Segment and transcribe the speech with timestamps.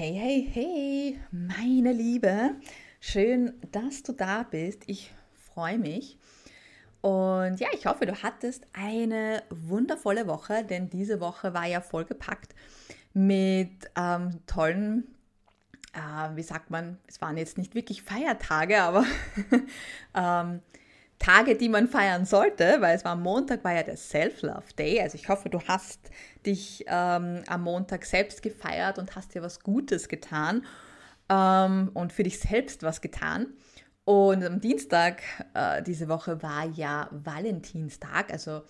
[0.00, 2.54] Hey, hey, hey, meine Liebe.
[3.00, 4.84] Schön, dass du da bist.
[4.86, 5.12] Ich
[5.52, 6.16] freue mich.
[7.00, 12.54] Und ja, ich hoffe, du hattest eine wundervolle Woche, denn diese Woche war ja vollgepackt
[13.12, 15.16] mit ähm, tollen,
[15.94, 19.04] äh, wie sagt man, es waren jetzt nicht wirklich Feiertage, aber
[20.14, 20.60] ähm,
[21.18, 25.00] Tage, die man feiern sollte, weil es war Montag, war ja der Self-Love Day.
[25.00, 26.10] Also ich hoffe, du hast
[26.46, 30.64] dich ähm, am Montag selbst gefeiert und hast dir was Gutes getan
[31.28, 33.48] ähm, und für dich selbst was getan.
[34.04, 35.22] Und am Dienstag
[35.54, 38.32] äh, diese Woche war ja Valentinstag.
[38.32, 38.62] Also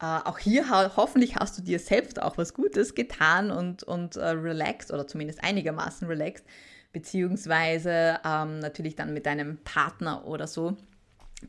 [0.00, 4.16] äh, auch hier ho hoffentlich hast du dir selbst auch was Gutes getan und, und
[4.16, 6.46] äh, relaxed oder zumindest einigermaßen relaxed,
[6.92, 10.76] beziehungsweise ähm, natürlich dann mit deinem Partner oder so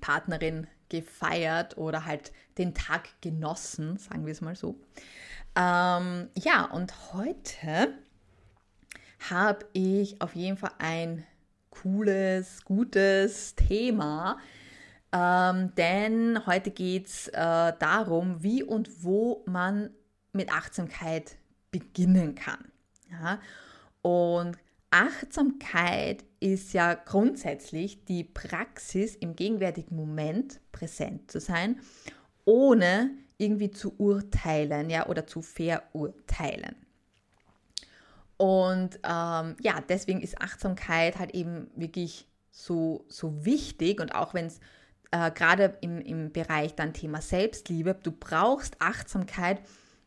[0.01, 4.79] Partnerin gefeiert oder halt den Tag genossen, sagen wir es mal so.
[5.55, 7.93] Ähm, ja, und heute
[9.29, 11.25] habe ich auf jeden Fall ein
[11.69, 14.37] cooles, gutes Thema,
[15.11, 17.33] ähm, denn heute geht es äh,
[17.79, 19.89] darum, wie und wo man
[20.33, 21.37] mit Achtsamkeit
[21.71, 22.71] beginnen kann.
[23.09, 23.39] Ja?
[24.01, 24.57] Und
[24.91, 31.79] Achtsamkeit ist ja grundsätzlich die Praxis, im gegenwärtigen Moment präsent zu sein,
[32.45, 36.75] ohne irgendwie zu urteilen ja, oder zu verurteilen.
[38.37, 44.45] Und ähm, ja, deswegen ist Achtsamkeit halt eben wirklich so, so wichtig und auch wenn
[44.45, 44.59] es
[45.11, 49.61] äh, gerade im, im Bereich dann Thema Selbstliebe, du brauchst Achtsamkeit,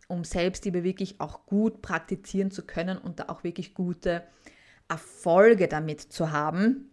[0.08, 4.22] um Selbstliebe wirklich auch gut praktizieren zu können und da auch wirklich gute
[4.92, 6.90] Erfolge damit zu haben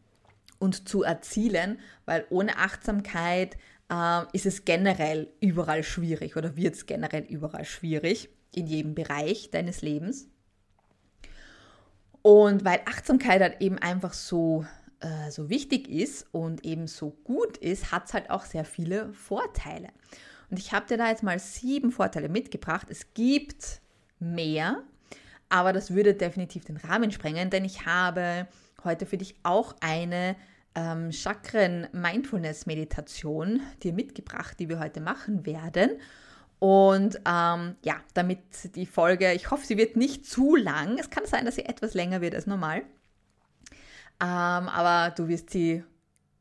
[0.58, 3.58] und zu erzielen, weil ohne Achtsamkeit
[3.92, 9.52] äh, ist es generell überall schwierig oder wird es generell überall schwierig in jedem Bereich
[9.52, 10.30] deines Lebens.
[12.22, 14.66] Und weil Achtsamkeit halt eben einfach so,
[15.02, 19.12] äh, so wichtig ist und eben so gut ist, hat es halt auch sehr viele
[19.14, 19.90] Vorteile.
[20.50, 22.88] Und ich habe dir da jetzt mal sieben Vorteile mitgebracht.
[22.90, 23.82] Es gibt
[24.20, 24.84] mehr,
[25.50, 28.48] aber das würde definitiv den Rahmen sprengen, denn ich habe
[28.84, 30.36] heute für dich auch eine
[30.76, 35.92] ähm, Chakren-Mindfulness-Meditation dir mitgebracht, die wir heute machen werden.
[36.60, 38.40] Und ähm, ja, damit
[38.76, 41.00] die Folge, ich hoffe, sie wird nicht zu lang.
[41.00, 42.84] Es kann sein, dass sie etwas länger wird als normal.
[44.22, 45.84] Ähm, aber du wirst sie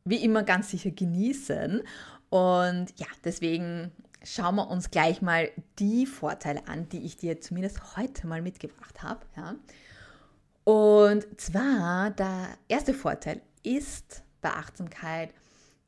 [0.05, 1.83] wie immer ganz sicher genießen.
[2.31, 3.93] Und ja, deswegen
[4.23, 9.03] schauen wir uns gleich mal die Vorteile an, die ich dir zumindest heute mal mitgebracht
[9.03, 9.27] habe.
[9.37, 9.55] Ja.
[10.65, 15.33] Und zwar, der erste Vorteil ist bei Achtsamkeit,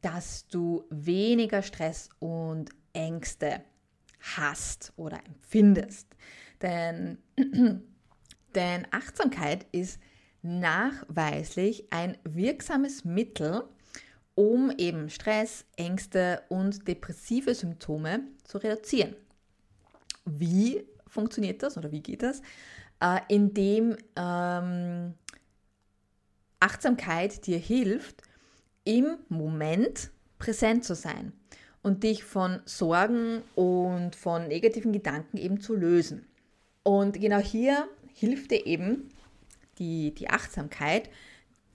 [0.00, 3.62] dass du weniger Stress und Ängste
[4.34, 6.06] hast oder empfindest.
[6.62, 7.18] Denn,
[8.54, 10.00] denn Achtsamkeit ist
[10.42, 13.64] nachweislich ein wirksames Mittel,
[14.34, 19.14] um eben Stress, Ängste und depressive Symptome zu reduzieren.
[20.24, 22.42] Wie funktioniert das oder wie geht das?
[23.00, 25.14] Äh, indem ähm,
[26.60, 28.22] Achtsamkeit dir hilft,
[28.84, 31.32] im Moment präsent zu sein
[31.82, 36.26] und dich von Sorgen und von negativen Gedanken eben zu lösen.
[36.82, 39.10] Und genau hier hilft dir eben
[39.78, 41.08] die, die Achtsamkeit,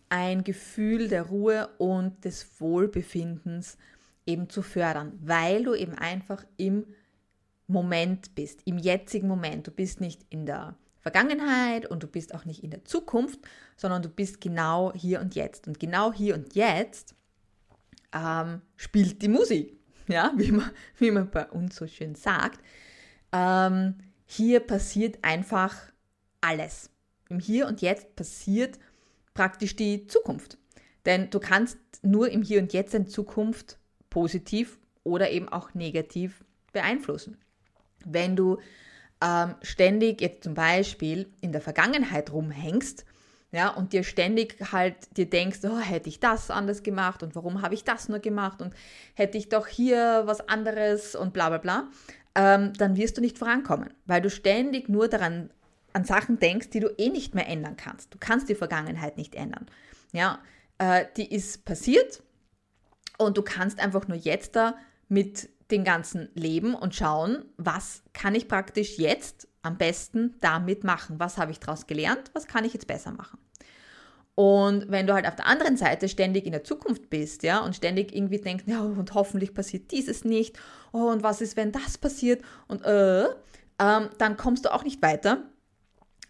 [0.10, 3.78] ein Gefühl der Ruhe und des Wohlbefindens
[4.26, 6.86] eben zu fördern, weil du eben einfach im
[7.68, 9.68] Moment bist, im jetzigen Moment.
[9.68, 13.40] Du bist nicht in der Vergangenheit und du bist auch nicht in der Zukunft,
[13.78, 15.68] sondern du bist genau hier und jetzt.
[15.68, 17.16] Und genau hier und jetzt
[18.14, 19.78] ähm, spielt die Musik,
[20.08, 22.60] ja, wie man, wie man bei uns so schön sagt.
[23.32, 23.96] Ähm,
[24.26, 25.76] hier passiert einfach
[26.42, 26.90] alles.
[27.30, 28.80] Im Hier und Jetzt passiert
[29.36, 30.58] praktisch die Zukunft.
[31.06, 33.78] Denn du kannst nur im Hier und Jetzt in Zukunft
[34.10, 37.38] positiv oder eben auch negativ beeinflussen.
[38.04, 38.58] Wenn du
[39.22, 43.06] ähm, ständig jetzt zum Beispiel in der Vergangenheit rumhängst,
[43.52, 47.62] ja, und dir ständig halt dir denkst, oh, hätte ich das anders gemacht und warum
[47.62, 48.74] habe ich das nur gemacht und
[49.14, 51.88] hätte ich doch hier was anderes und bla bla bla,
[52.36, 55.52] ähm, dann wirst du nicht vorankommen, weil du ständig nur daran
[55.96, 58.14] an Sachen denkst, die du eh nicht mehr ändern kannst.
[58.14, 59.66] Du kannst die Vergangenheit nicht ändern.
[60.12, 60.40] Ja,
[60.78, 62.22] äh, die ist passiert
[63.18, 64.76] und du kannst einfach nur jetzt da
[65.08, 71.20] mit dem ganzen leben und schauen, was kann ich praktisch jetzt am besten damit machen?
[71.20, 72.30] Was habe ich daraus gelernt?
[72.34, 73.40] Was kann ich jetzt besser machen?
[74.36, 77.74] Und wenn du halt auf der anderen Seite ständig in der Zukunft bist, ja, und
[77.74, 80.60] ständig irgendwie denkst, ja, und hoffentlich passiert dieses nicht,
[80.92, 83.28] oh, und was ist, wenn das passiert, und äh,
[83.80, 85.44] ähm, dann kommst du auch nicht weiter,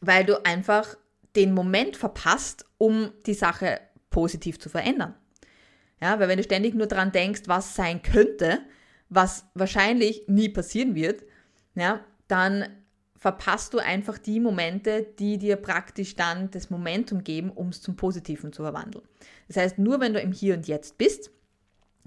[0.01, 0.95] weil du einfach
[1.36, 5.15] den Moment verpasst, um die Sache positiv zu verändern.
[6.01, 8.59] Ja, weil wenn du ständig nur daran denkst, was sein könnte,
[9.09, 11.24] was wahrscheinlich nie passieren wird,
[11.75, 12.65] ja, dann
[13.18, 17.95] verpasst du einfach die Momente, die dir praktisch dann das Momentum geben, um es zum
[17.95, 19.03] Positiven zu verwandeln.
[19.48, 21.31] Das heißt, nur wenn du im Hier und Jetzt bist,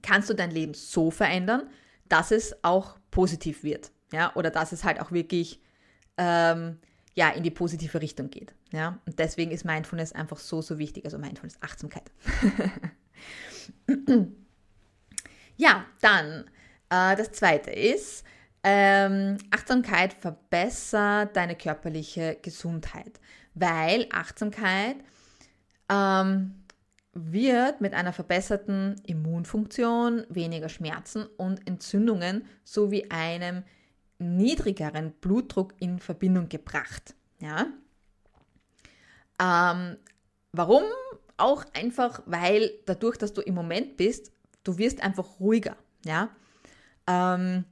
[0.03, 1.69] kannst du dein Leben so verändern,
[2.09, 3.91] dass es auch positiv wird.
[4.13, 5.61] Ja, oder dass es halt auch wirklich
[6.17, 6.79] ähm,
[7.19, 8.55] ja, in die positive Richtung geht.
[8.71, 11.05] Ja, und deswegen ist Mindfulness einfach so, so wichtig.
[11.05, 12.13] Also Mindfulness, Achtsamkeit.
[15.57, 16.45] ja, dann
[16.91, 18.25] äh, das zweite ist,
[18.63, 23.19] ähm, Achtsamkeit verbessert deine körperliche Gesundheit,
[23.55, 24.99] weil Achtsamkeit
[25.89, 26.55] ähm,
[27.15, 33.65] wird mit einer verbesserten Immunfunktion, weniger Schmerzen und Entzündungen sowie einem
[34.19, 37.15] niedrigeren Blutdruck in Verbindung gebracht.
[37.41, 37.67] Ja?
[39.41, 39.97] Ähm,
[40.53, 40.83] warum?
[41.37, 44.33] Auch einfach, weil dadurch, dass du im Moment bist,
[44.65, 45.77] du wirst einfach ruhiger.
[46.05, 46.31] Ja?
[47.07, 47.65] Ähm,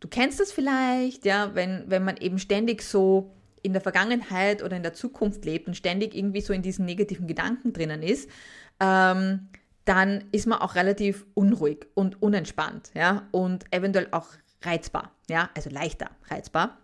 [0.00, 4.76] du kennst das vielleicht, ja, wenn, wenn man eben ständig so in der Vergangenheit oder
[4.76, 8.28] in der Zukunft lebt und ständig irgendwie so in diesen negativen Gedanken drinnen ist,
[8.80, 9.48] ähm,
[9.84, 14.28] dann ist man auch relativ unruhig und unentspannt, ja, und eventuell auch
[14.62, 16.78] reizbar, ja, also leichter reizbar.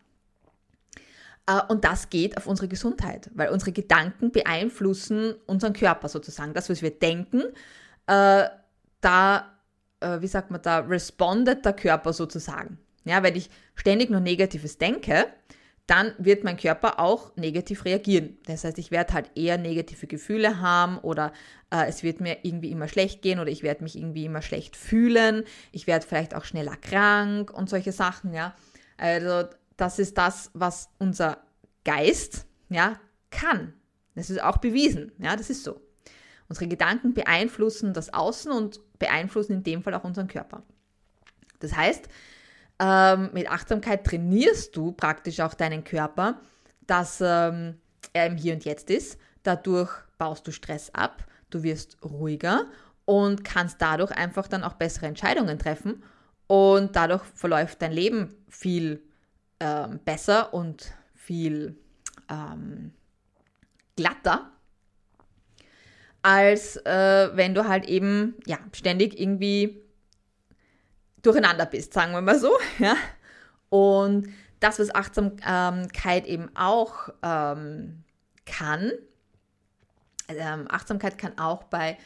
[1.47, 6.55] Äh, und das geht auf unsere Gesundheit, weil unsere Gedanken beeinflussen unseren Körper sozusagen.
[6.55, 7.43] Das, was wir denken,
[8.07, 8.49] äh,
[9.01, 9.59] da,
[10.01, 12.79] äh, wie sagt man da, respondet der Körper sozusagen.
[13.05, 15.27] Ja, wenn ich ständig nur Negatives denke,
[15.89, 18.37] dann wird mein Körper auch negativ reagieren.
[18.45, 21.33] Das heißt, ich werde halt eher negative Gefühle haben oder
[21.71, 24.77] äh, es wird mir irgendwie immer schlecht gehen oder ich werde mich irgendwie immer schlecht
[24.77, 25.45] fühlen.
[25.73, 28.55] Ich werde vielleicht auch schneller krank und solche Sachen, ja.
[28.99, 29.49] Also
[29.79, 31.39] das ist das, was unser
[31.85, 33.01] Geist, ja,
[33.31, 33.73] kann.
[34.15, 35.81] Das ist auch bewiesen, ja, das ist so.
[36.51, 40.65] Unsere Gedanken beeinflussen das Außen und beeinflussen in dem Fall auch unseren Körper.
[41.61, 42.11] Das heißt,
[42.81, 46.41] ähm, mit Achtsamkeit trainierst du praktisch auch deinen Körper,
[46.87, 47.81] dass ähm,
[48.13, 49.19] er im Hier und Jetzt ist.
[49.43, 52.67] Dadurch baust du Stress ab, du wirst ruhiger
[53.05, 56.03] und kannst dadurch einfach dann auch bessere Entscheidungen treffen
[56.47, 59.03] und dadurch verläuft dein Leben viel
[59.61, 61.77] ähm, besser und viel
[62.29, 62.93] ähm,
[63.97, 64.51] glatter,
[66.23, 69.83] als äh, wenn du halt eben ja, ständig irgendwie
[71.23, 72.53] durcheinander bist, sagen wir mal so.
[72.79, 72.97] Ja?
[73.71, 74.29] Und
[74.61, 78.03] das, was Achtsamkeit eben auch ähm,
[78.47, 78.93] kann,
[80.29, 81.97] ähm, Achtsamkeit kann auch bei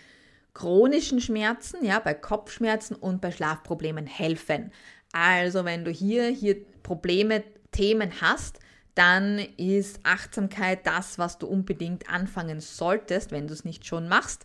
[0.54, 4.70] chronischen Schmerzen, ja, bei Kopfschmerzen und bei Schlafproblemen helfen.
[5.12, 8.58] Also wenn du hier, hier Probleme, Themen hast,
[8.94, 14.44] dann ist Achtsamkeit das, was du unbedingt anfangen solltest, wenn du es nicht schon machst,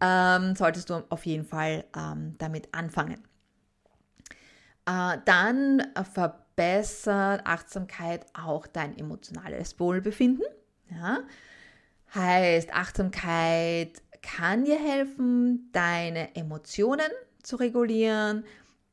[0.00, 3.27] ähm, solltest du auf jeden Fall ähm, damit anfangen.
[4.88, 5.82] Äh, dann
[6.14, 10.46] verbessert Achtsamkeit auch dein emotionales Wohlbefinden.
[10.90, 11.20] Ja?
[12.14, 17.10] Heißt, Achtsamkeit kann dir helfen, deine Emotionen
[17.42, 18.44] zu regulieren,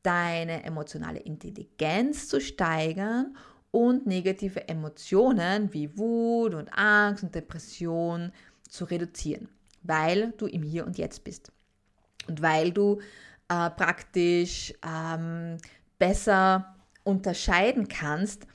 [0.02, 3.34] deine emotionale Intelligenz zu steigern
[3.70, 8.32] und negative Emotionen wie Wut und Angst und Depression
[8.68, 9.48] zu reduzieren,
[9.82, 11.50] weil du im Hier und Jetzt bist.
[12.28, 13.00] Und weil du
[13.48, 15.56] äh, praktisch ähm,
[15.98, 18.46] besser unterscheiden kannst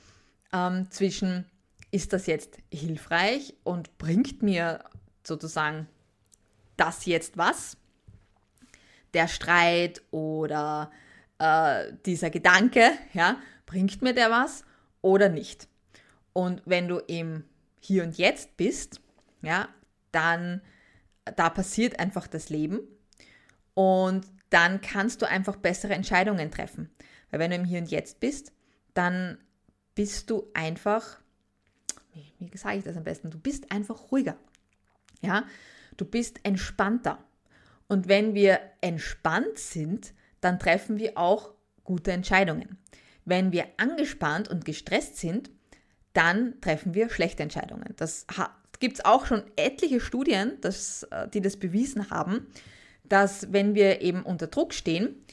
[0.52, 1.46] ähm, zwischen,
[1.90, 4.84] ist das jetzt hilfreich und bringt mir
[5.24, 5.88] sozusagen
[6.76, 7.76] das jetzt was,
[9.14, 10.90] der Streit oder
[11.38, 14.64] äh, dieser Gedanke, ja, bringt mir der was
[15.00, 15.68] oder nicht.
[16.32, 17.44] Und wenn du im
[17.80, 19.00] Hier und Jetzt bist,
[19.42, 19.68] ja,
[20.12, 20.62] dann
[21.36, 22.80] da passiert einfach das Leben
[23.74, 26.90] und dann kannst du einfach bessere Entscheidungen treffen.
[27.32, 28.52] Weil wenn du im Hier und Jetzt bist,
[28.94, 29.38] dann
[29.96, 31.20] bist du einfach,
[32.12, 34.36] wie, wie sage ich das am besten, du bist einfach ruhiger.
[35.22, 35.44] Ja,
[35.96, 37.18] du bist entspannter.
[37.88, 42.78] Und wenn wir entspannt sind, dann treffen wir auch gute Entscheidungen.
[43.24, 45.50] Wenn wir angespannt und gestresst sind,
[46.12, 47.94] dann treffen wir schlechte Entscheidungen.
[47.96, 48.26] Das
[48.80, 52.48] gibt es auch schon etliche Studien, das, äh, die das bewiesen haben,
[53.04, 55.24] dass wenn wir eben unter Druck stehen,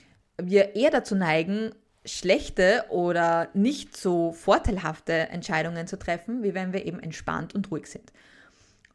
[0.42, 1.74] wir eher dazu neigen,
[2.06, 7.88] schlechte oder nicht so vorteilhafte Entscheidungen zu treffen, wie wenn wir eben entspannt und ruhig
[7.88, 8.12] sind.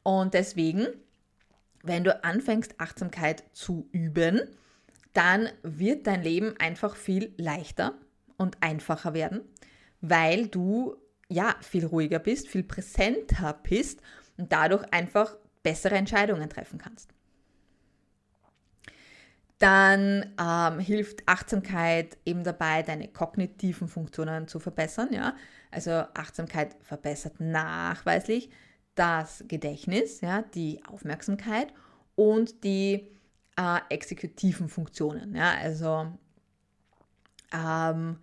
[0.03, 0.87] Und deswegen,
[1.83, 4.41] wenn du anfängst, Achtsamkeit zu üben,
[5.13, 7.95] dann wird dein Leben einfach viel leichter
[8.37, 9.43] und einfacher werden,
[10.01, 10.97] weil du
[11.29, 14.01] ja viel ruhiger bist, viel präsenter bist
[14.37, 17.14] und dadurch einfach bessere Entscheidungen treffen kannst.
[19.59, 25.09] Dann ähm, hilft Achtsamkeit eben dabei, deine kognitiven Funktionen zu verbessern.
[25.13, 25.37] Ja?
[25.71, 28.51] Also Achtsamkeit verbessert nachweislich
[28.95, 31.73] das Gedächtnis, ja, die Aufmerksamkeit
[32.15, 33.09] und die
[33.57, 35.35] äh, exekutiven Funktionen.
[35.35, 35.53] Ja?
[35.61, 36.13] Also
[37.53, 38.19] ähm,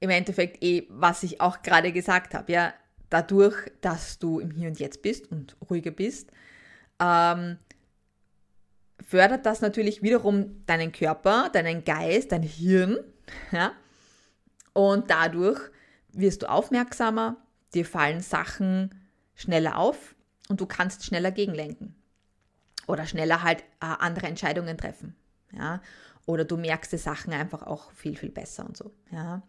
[0.00, 2.74] im Endeffekt eh, was ich auch gerade gesagt habe, ja,
[3.10, 6.30] dadurch, dass du im Hier und Jetzt bist und ruhiger bist,
[7.00, 7.58] ähm,
[9.08, 12.98] fördert das natürlich wiederum deinen Körper, deinen Geist, dein Hirn,
[13.52, 13.72] ja,
[14.74, 15.58] und dadurch
[16.12, 17.38] wirst du aufmerksamer,
[17.72, 18.94] dir fallen Sachen
[19.34, 20.14] schneller auf
[20.50, 21.94] und du kannst schneller gegenlenken
[22.86, 25.16] oder schneller halt äh, andere Entscheidungen treffen,
[25.52, 25.80] ja,
[26.26, 29.42] oder du merkst die Sachen einfach auch viel, viel besser und so, ja.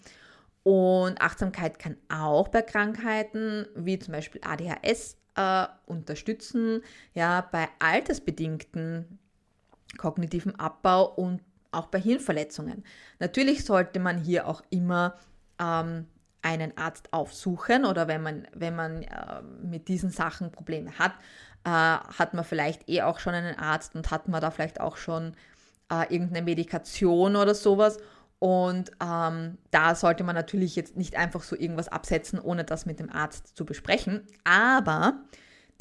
[0.64, 6.82] Und Achtsamkeit kann auch bei Krankheiten wie zum Beispiel ADHS äh, unterstützen,
[7.14, 9.20] ja, bei altersbedingten
[9.98, 11.42] kognitiven Abbau und
[11.72, 12.84] auch bei Hirnverletzungen.
[13.20, 15.16] Natürlich sollte man hier auch immer
[15.60, 16.08] ähm,
[16.42, 21.14] einen Arzt aufsuchen oder wenn man, wenn man äh, mit diesen Sachen Probleme hat,
[21.64, 24.98] äh, hat man vielleicht eh auch schon einen Arzt und hat man da vielleicht auch
[24.98, 25.34] schon
[25.92, 27.98] äh, irgendeine Medikation oder sowas.
[28.40, 33.00] Und ähm, da sollte man natürlich jetzt nicht einfach so irgendwas absetzen, ohne das mit
[33.00, 34.26] dem Arzt zu besprechen.
[34.46, 35.20] Aber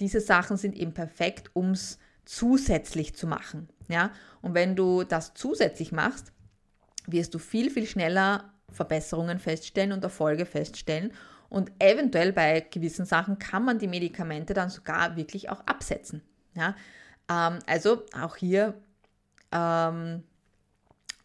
[0.01, 3.69] diese Sachen sind eben perfekt, um es zusätzlich zu machen.
[3.89, 4.13] Ja?
[4.43, 6.33] Und wenn du das zusätzlich machst,
[7.07, 11.13] wirst du viel, viel schneller Verbesserungen feststellen und Erfolge feststellen.
[11.49, 16.23] Und eventuell bei gewissen Sachen kann man die Medikamente dann sogar wirklich auch absetzen.
[16.55, 16.77] Ja?
[17.31, 18.75] Ähm, also auch hier
[19.51, 20.23] ähm,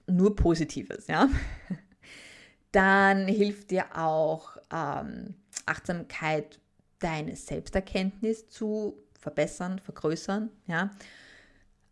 [0.08, 1.08] nur Positives.
[1.08, 1.29] Ja?
[2.72, 6.60] Dann hilft dir auch ähm, Achtsamkeit,
[7.00, 10.50] deine Selbsterkenntnis zu verbessern, vergrößern.
[10.67, 10.91] Ja?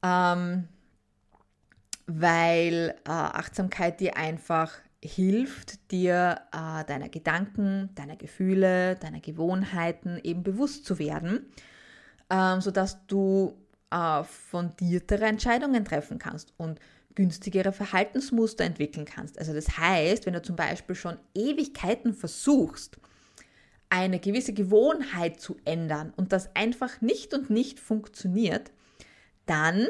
[0.03, 0.67] Ähm,
[2.07, 10.43] weil äh, Achtsamkeit dir einfach hilft, dir äh, deiner Gedanken, deiner Gefühle, deiner Gewohnheiten eben
[10.43, 11.51] bewusst zu werden,
[12.29, 13.55] ähm, sodass du
[13.89, 16.79] äh, fundiertere Entscheidungen treffen kannst und
[17.15, 19.37] günstigere Verhaltensmuster entwickeln kannst.
[19.37, 22.97] Also das heißt, wenn du zum Beispiel schon Ewigkeiten versuchst,
[23.89, 28.71] eine gewisse Gewohnheit zu ändern und das einfach nicht und nicht funktioniert,
[29.45, 29.87] dann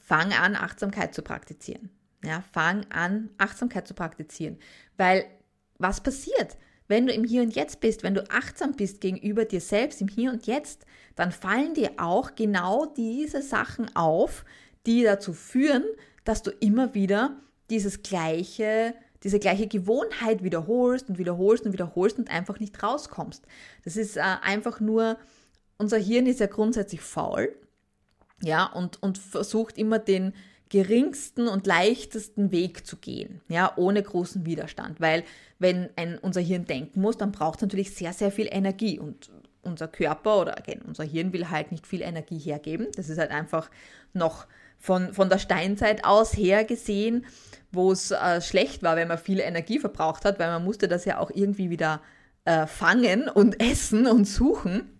[0.00, 1.90] fang an, Achtsamkeit zu praktizieren.
[2.24, 4.58] Ja, fang an, Achtsamkeit zu praktizieren.
[4.96, 5.24] Weil
[5.78, 6.56] was passiert?
[6.88, 10.08] Wenn du im Hier und Jetzt bist, wenn du achtsam bist gegenüber dir selbst im
[10.08, 14.44] Hier und Jetzt, dann fallen dir auch genau diese Sachen auf,
[14.86, 15.84] die dazu führen,
[16.24, 17.36] dass du immer wieder
[17.70, 23.44] dieses gleiche, diese gleiche Gewohnheit wiederholst und wiederholst und wiederholst und einfach nicht rauskommst.
[23.84, 25.18] Das ist äh, einfach nur,
[25.76, 27.54] unser Hirn ist ja grundsätzlich faul,
[28.42, 30.32] ja, und, und versucht immer den
[30.68, 35.00] geringsten und leichtesten Weg zu gehen, ja, ohne großen Widerstand.
[35.00, 35.24] Weil
[35.58, 39.30] wenn ein, unser Hirn denken muss, dann braucht es natürlich sehr, sehr viel Energie und
[39.62, 42.88] unser Körper oder unser Hirn will halt nicht viel Energie hergeben.
[42.96, 43.70] Das ist halt einfach
[44.12, 44.46] noch
[44.78, 47.26] von, von der Steinzeit aus her gesehen,
[47.72, 51.04] wo es äh, schlecht war, wenn man viel Energie verbraucht hat, weil man musste das
[51.04, 52.00] ja auch irgendwie wieder
[52.44, 54.98] äh, fangen und essen und suchen.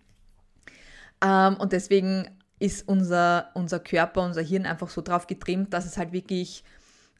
[1.23, 2.29] Ähm, und deswegen
[2.59, 6.63] ist unser, unser Körper, unser Hirn einfach so drauf getrimmt, dass es halt wirklich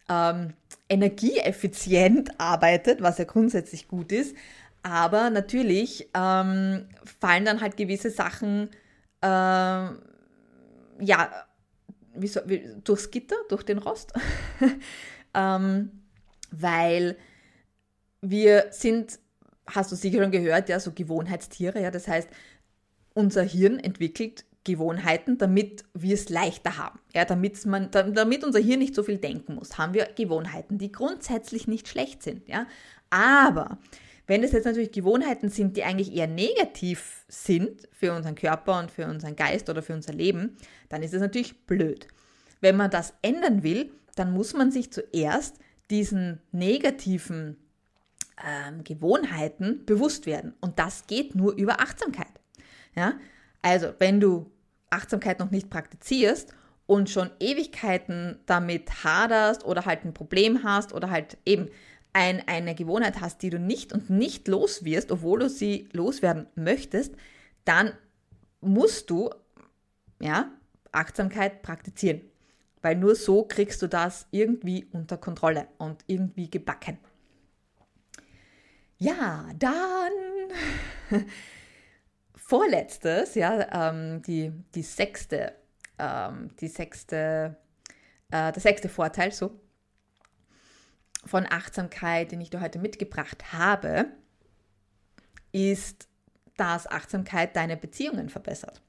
[0.10, 0.54] ähm,
[0.90, 4.36] energieeffizient arbeitet, was ja grundsätzlich gut ist.
[4.84, 6.86] Aber natürlich ähm,
[7.20, 8.70] fallen dann halt gewisse Sachen,
[9.22, 11.30] äh, ja,
[12.16, 14.14] wie so, wie, durchs Gitter, durch den Rost.
[15.34, 15.92] ähm,
[16.52, 17.18] weil
[18.22, 19.20] wir sind,
[19.68, 22.30] hast du sicher schon gehört, ja, so Gewohnheitstiere, ja, das heißt,
[23.14, 27.00] unser Hirn entwickelt Gewohnheiten, damit wir es leichter haben.
[27.16, 30.92] Ja, damit, man, damit unser Hirn nicht so viel denken muss, haben wir Gewohnheiten, die
[30.92, 32.48] grundsätzlich nicht schlecht sind.
[32.48, 32.68] Ja?
[33.10, 33.80] Aber
[34.28, 38.92] wenn es jetzt natürlich Gewohnheiten sind, die eigentlich eher negativ sind für unseren Körper und
[38.92, 40.56] für unseren Geist oder für unser Leben,
[40.88, 42.08] dann ist es natürlich blöd.
[42.62, 45.56] Wenn man das ändern will, dann muss man sich zuerst
[45.90, 47.58] diesen negativen
[48.46, 50.54] ähm, Gewohnheiten bewusst werden.
[50.62, 52.28] Und das geht nur über Achtsamkeit.
[52.96, 53.14] Ja?
[53.62, 54.52] Also, wenn du
[54.90, 56.54] Achtsamkeit noch nicht praktizierst
[56.86, 61.70] und schon Ewigkeiten damit haderst oder halt ein Problem hast oder halt eben
[62.14, 66.48] ein, eine Gewohnheit hast, die du nicht und nicht los wirst, obwohl du sie loswerden
[66.56, 67.14] möchtest,
[67.66, 67.92] dann
[68.62, 69.30] musst du
[70.20, 70.52] ja,
[70.92, 72.22] Achtsamkeit praktizieren.
[72.82, 76.98] Weil nur so kriegst du das irgendwie unter Kontrolle und irgendwie gebacken.
[78.98, 80.14] Ja, dann
[82.50, 85.54] vorletztes, ja, ähm, die, die sechste,
[86.00, 87.56] ähm, die sechste,
[88.32, 89.60] äh, der sechste Vorteil, so,
[91.26, 94.08] von Achtsamkeit, den ich dir heute mitgebracht habe,
[95.52, 96.08] ist,
[96.58, 98.82] dass Achtsamkeit deine Beziehungen verbessert.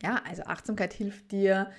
[0.00, 1.72] Ja, also Achtsamkeit hilft dir,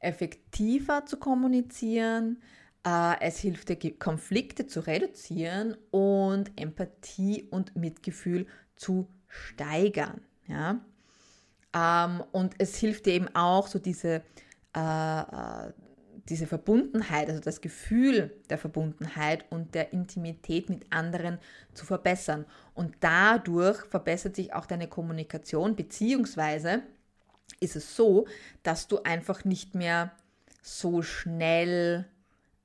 [0.00, 2.42] effektiver zu kommunizieren,
[2.86, 10.20] äh, es hilft dir, Konflikte zu reduzieren und Empathie und Mitgefühl zu steigern.
[10.46, 10.80] Ja?
[11.74, 14.22] Ähm, und es hilft dir eben auch, so diese,
[14.74, 15.72] äh, äh,
[16.28, 21.38] diese Verbundenheit, also das Gefühl der Verbundenheit und der Intimität mit anderen
[21.72, 22.46] zu verbessern.
[22.74, 26.82] Und dadurch verbessert sich auch deine Kommunikation, beziehungsweise
[27.60, 28.26] ist es so,
[28.62, 30.12] dass du einfach nicht mehr
[30.62, 32.06] so schnell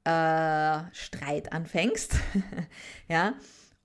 [0.04, 2.16] äh, Streit anfängst,
[3.08, 3.36] ja,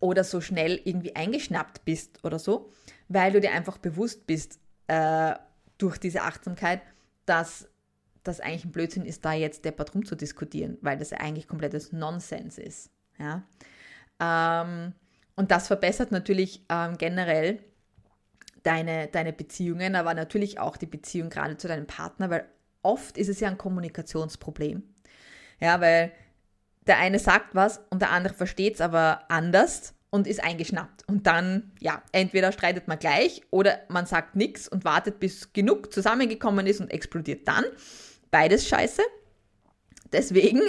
[0.01, 2.71] oder so schnell irgendwie eingeschnappt bist oder so,
[3.09, 5.35] weil du dir einfach bewusst bist äh,
[5.79, 6.81] durch diese Achtsamkeit,
[7.25, 7.69] dass
[8.23, 11.93] das eigentlich ein Blödsinn ist, da jetzt deppert rum zu diskutieren, weil das eigentlich komplettes
[11.93, 12.91] Nonsens ist.
[13.19, 13.45] Ja?
[14.21, 14.93] Ähm,
[15.37, 17.61] und das verbessert natürlich ähm, generell
[18.63, 22.49] deine, deine Beziehungen, aber natürlich auch die Beziehung gerade zu deinem Partner, weil
[22.83, 24.83] oft ist es ja ein Kommunikationsproblem.
[25.61, 26.13] Ja, weil
[26.87, 31.09] der eine sagt was und der andere versteht es aber anders und ist eingeschnappt.
[31.09, 35.93] Und dann, ja, entweder streitet man gleich oder man sagt nichts und wartet, bis genug
[35.93, 37.65] zusammengekommen ist und explodiert dann.
[38.31, 39.03] Beides scheiße.
[40.13, 40.63] Deswegen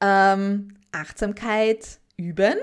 [0.00, 2.54] ähm, Achtsamkeit üben,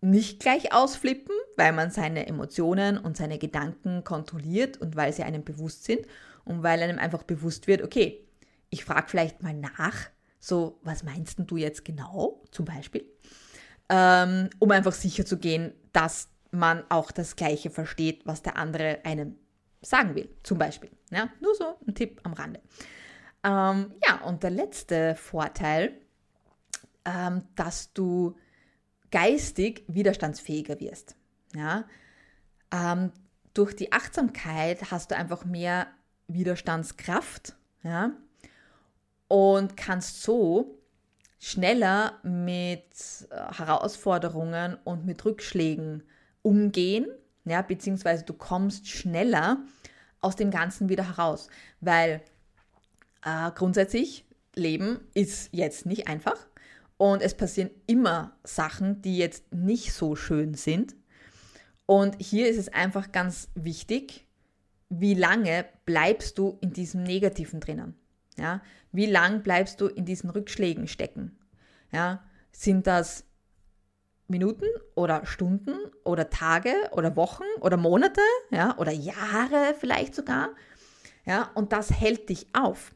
[0.00, 5.44] nicht gleich ausflippen, weil man seine Emotionen und seine Gedanken kontrolliert und weil sie einem
[5.44, 6.06] bewusst sind
[6.44, 8.24] und weil einem einfach bewusst wird, okay,
[8.70, 13.04] ich frage vielleicht mal nach, so, was meinst du jetzt genau, zum Beispiel?
[13.88, 19.00] Ähm, um einfach sicher zu gehen, dass man auch das Gleiche versteht, was der andere
[19.04, 19.36] einem
[19.80, 20.90] sagen will, zum Beispiel.
[21.10, 22.60] Ja, nur so ein Tipp am Rande.
[23.44, 25.92] Ähm, ja, und der letzte Vorteil,
[27.04, 28.36] ähm, dass du
[29.10, 31.16] geistig widerstandsfähiger wirst.
[31.54, 31.84] Ja,
[32.70, 33.12] ähm,
[33.54, 35.86] durch die Achtsamkeit hast du einfach mehr
[36.26, 37.56] Widerstandskraft.
[37.82, 38.12] Ja,
[39.28, 40.78] und kannst so
[41.38, 42.82] schneller mit
[43.30, 46.02] äh, Herausforderungen und mit Rückschlägen
[46.42, 47.06] umgehen,
[47.44, 49.58] ja, beziehungsweise du kommst schneller
[50.20, 51.48] aus dem Ganzen wieder heraus,
[51.80, 52.22] weil
[53.24, 56.46] äh, grundsätzlich Leben ist jetzt nicht einfach
[56.96, 60.96] und es passieren immer Sachen, die jetzt nicht so schön sind.
[61.86, 64.26] Und hier ist es einfach ganz wichtig,
[64.90, 67.94] wie lange bleibst du in diesem Negativen drinnen?
[68.38, 71.36] Ja, wie lang bleibst du in diesen Rückschlägen stecken?
[71.92, 72.22] Ja,
[72.52, 73.24] sind das
[74.28, 75.74] Minuten oder Stunden
[76.04, 78.20] oder Tage oder Wochen oder Monate,
[78.50, 80.50] ja, oder Jahre vielleicht sogar?
[81.24, 82.92] Ja, und das hält dich auf.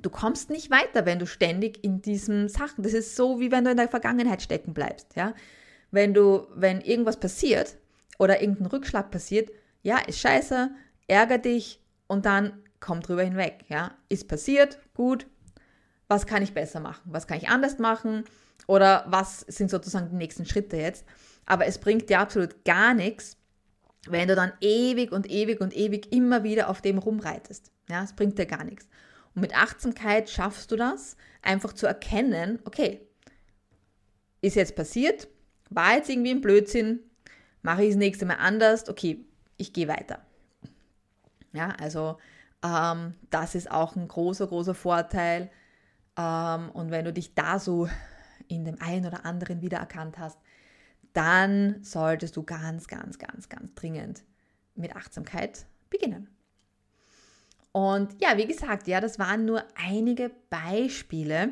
[0.00, 3.64] Du kommst nicht weiter, wenn du ständig in diesen Sachen, das ist so, wie wenn
[3.64, 5.34] du in der Vergangenheit stecken bleibst, ja?
[5.90, 7.76] Wenn du, wenn irgendwas passiert
[8.18, 9.50] oder irgendein Rückschlag passiert,
[9.82, 10.70] ja, ist scheiße,
[11.06, 13.64] ärger dich und dann komm drüber hinweg.
[13.68, 13.96] Ja?
[14.10, 15.26] Ist passiert, gut.
[16.08, 17.10] Was kann ich besser machen?
[17.10, 18.24] Was kann ich anders machen?
[18.66, 21.06] Oder was sind sozusagen die nächsten Schritte jetzt?
[21.46, 23.38] Aber es bringt dir absolut gar nichts,
[24.06, 27.70] wenn du dann ewig und ewig und ewig immer wieder auf dem rumreitest.
[27.88, 28.88] Ja, es bringt dir gar nichts.
[29.34, 33.00] Und mit Achtsamkeit schaffst du das, einfach zu erkennen, okay,
[34.40, 35.28] ist jetzt passiert,
[35.70, 37.00] war jetzt irgendwie ein Blödsinn,
[37.62, 39.24] mache ich das nächste Mal anders, okay,
[39.56, 40.20] ich gehe weiter.
[41.52, 42.18] Ja, also
[42.62, 45.50] ähm, das ist auch ein großer, großer Vorteil.
[46.16, 47.88] Ähm, und wenn du dich da so
[48.48, 50.38] in dem einen oder anderen wiedererkannt hast,
[51.12, 54.22] dann solltest du ganz, ganz, ganz, ganz dringend
[54.74, 56.28] mit Achtsamkeit beginnen.
[57.72, 61.50] Und ja, wie gesagt, ja, das waren nur einige Beispiele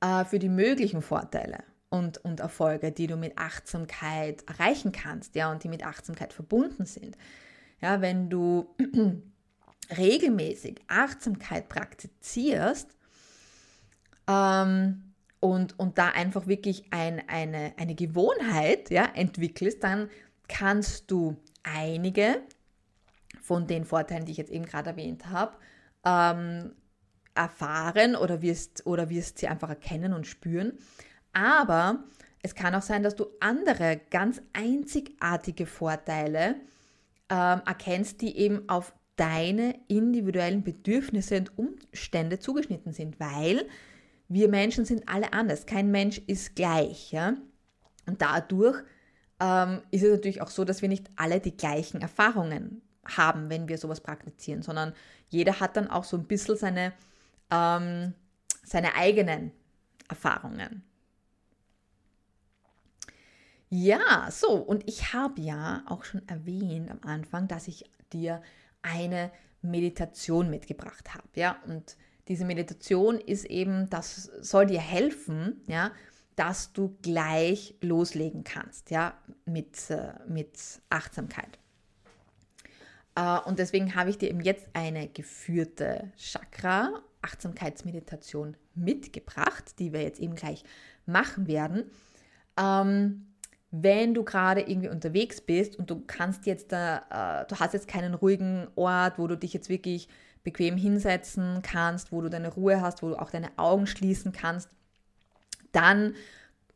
[0.00, 5.50] äh, für die möglichen Vorteile und, und Erfolge, die du mit Achtsamkeit erreichen kannst, ja,
[5.50, 7.16] und die mit Achtsamkeit verbunden sind.
[7.80, 8.74] Ja, wenn du
[9.96, 12.96] regelmäßig Achtsamkeit praktizierst
[14.28, 20.08] ähm, und, und da einfach wirklich ein, eine, eine Gewohnheit ja, entwickelst, dann
[20.48, 22.42] kannst du einige
[23.40, 25.56] von den Vorteilen, die ich jetzt eben gerade erwähnt habe,
[26.04, 26.72] ähm,
[27.34, 30.78] erfahren oder wirst, oder wirst sie einfach erkennen und spüren.
[31.32, 32.04] Aber
[32.42, 36.56] es kann auch sein, dass du andere ganz einzigartige Vorteile
[37.28, 43.68] ähm, erkennst, die eben auf deine individuellen Bedürfnisse und Umstände zugeschnitten sind, weil
[44.28, 45.66] wir Menschen sind alle anders.
[45.66, 47.12] Kein Mensch ist gleich.
[47.12, 47.34] Ja?
[48.06, 48.82] Und dadurch
[49.38, 53.68] ähm, ist es natürlich auch so, dass wir nicht alle die gleichen Erfahrungen haben, wenn
[53.68, 54.94] wir sowas praktizieren, sondern
[55.28, 56.92] jeder hat dann auch so ein bisschen seine,
[57.50, 58.14] ähm,
[58.64, 59.52] seine eigenen
[60.08, 60.82] Erfahrungen.
[63.68, 68.42] Ja, so, und ich habe ja auch schon erwähnt am Anfang, dass ich dir
[68.82, 69.30] eine
[69.62, 71.96] Meditation mitgebracht habe, ja, und
[72.28, 75.90] diese Meditation ist eben, das soll dir helfen, ja,
[76.36, 79.14] dass du gleich loslegen kannst, ja,
[79.44, 80.56] mit, äh, mit
[80.88, 81.58] Achtsamkeit.
[83.16, 90.02] Äh, und deswegen habe ich dir eben jetzt eine geführte Chakra Achtsamkeitsmeditation mitgebracht, die wir
[90.02, 90.64] jetzt eben gleich
[91.06, 91.90] machen werden.
[92.56, 93.26] Ähm,
[93.70, 97.88] wenn du gerade irgendwie unterwegs bist und du kannst jetzt da, äh, du hast jetzt
[97.88, 100.08] keinen ruhigen Ort, wo du dich jetzt wirklich
[100.42, 104.70] bequem hinsetzen kannst, wo du deine Ruhe hast, wo du auch deine Augen schließen kannst,
[105.72, 106.14] dann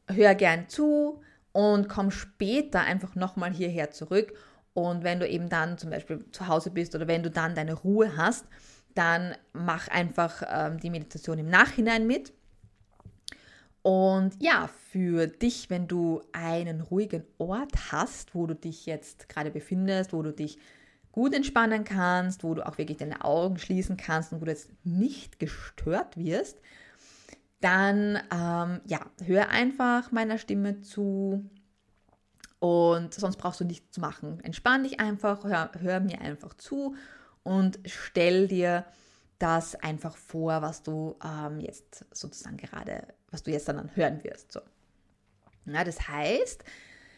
[0.09, 1.21] hör gern zu
[1.53, 4.35] und komm später einfach nochmal hierher zurück.
[4.75, 7.75] Und wenn du eben dann zum Beispiel zu Hause bist oder wenn du dann deine
[7.75, 8.47] Ruhe hast,
[8.95, 12.33] dann mach einfach ähm, die Meditation im Nachhinein mit.
[13.85, 19.51] Und ja, für dich, wenn du einen ruhigen Ort hast, wo du dich jetzt gerade
[19.51, 20.59] befindest, wo du dich
[21.13, 24.71] gut entspannen kannst, wo du auch wirklich deine Augen schließen kannst und wo du jetzt
[24.85, 26.63] nicht gestört wirst,
[27.61, 31.45] dann ähm, ja, hör einfach meiner Stimme zu
[32.61, 34.41] und sonst brauchst du nichts zu machen.
[34.41, 36.97] Entspann dich einfach, hör, hör mir einfach zu
[37.43, 38.87] und stell dir
[39.39, 44.53] das einfach vor, was du ähm, jetzt sozusagen gerade, was du jetzt dann hören wirst.
[44.53, 44.61] So.
[45.67, 46.63] Ja, das heißt,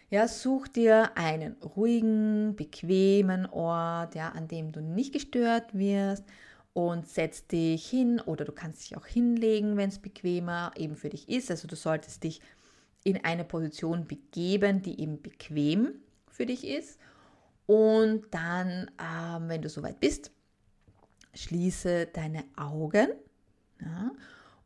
[0.08, 6.24] ja, such dir einen ruhigen, bequemen Ort, ja, an dem du nicht gestört wirst
[6.72, 11.10] und setz dich hin oder du kannst dich auch hinlegen, wenn es bequemer eben für
[11.10, 11.50] dich ist.
[11.50, 12.40] Also du solltest dich
[13.04, 16.00] in eine Position begeben, die eben bequem
[16.30, 16.98] für dich ist.
[17.66, 20.30] Und dann, ähm, wenn du soweit bist,
[21.34, 23.08] schließe deine Augen
[23.80, 24.10] ja,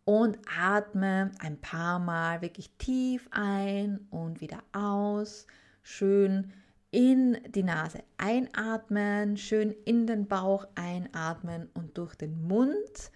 [0.05, 5.47] und atme ein paar Mal wirklich tief ein und wieder aus.
[5.83, 6.53] Schön
[6.91, 13.13] in die Nase einatmen, schön in den Bauch einatmen und durch den Mund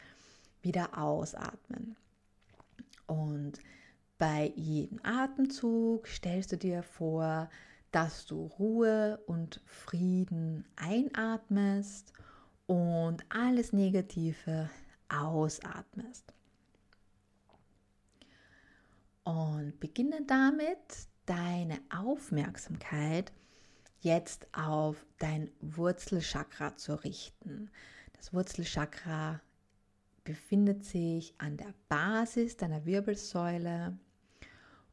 [0.63, 1.97] wieder ausatmen.
[3.07, 3.59] Und
[4.19, 7.49] bei jedem Atemzug stellst du dir vor,
[7.91, 12.13] dass du Ruhe und Frieden einatmest
[12.67, 14.71] und alles Negative
[15.09, 16.34] ausatmest.
[19.25, 23.33] Und beginne damit, deine Aufmerksamkeit
[24.01, 27.71] jetzt auf dein Wurzelchakra zu richten.
[28.13, 29.41] Das Wurzelchakra
[30.25, 33.99] befindet sich an der Basis deiner Wirbelsäule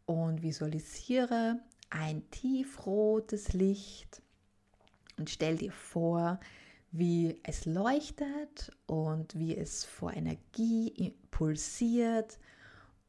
[0.06, 4.22] und visualisiere ein tiefrotes Licht
[5.18, 6.40] und stell dir vor,
[6.92, 12.40] wie es leuchtet und wie es vor Energie pulsiert.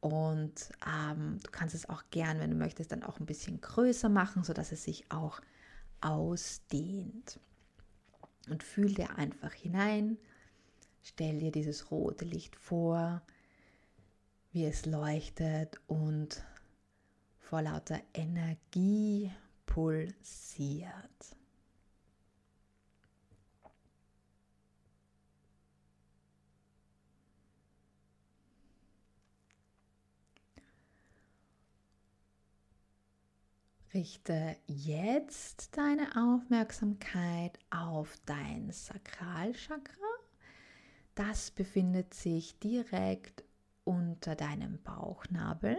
[0.03, 4.09] Und ähm, du kannst es auch gern, wenn du möchtest, dann auch ein bisschen größer
[4.09, 5.39] machen, sodass es sich auch
[6.01, 7.39] ausdehnt.
[8.49, 10.17] Und fühl dir einfach hinein,
[11.03, 13.21] stell dir dieses rote Licht vor,
[14.51, 16.43] wie es leuchtet und
[17.39, 19.31] vor lauter Energie
[19.65, 20.91] pulsiert.
[33.93, 40.13] Richte jetzt deine Aufmerksamkeit auf dein Sakralchakra.
[41.13, 43.43] Das befindet sich direkt
[43.83, 45.77] unter deinem Bauchnabel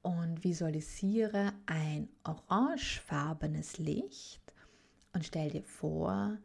[0.00, 4.54] und visualisiere ein orangefarbenes Licht
[5.12, 6.38] und stell dir vor,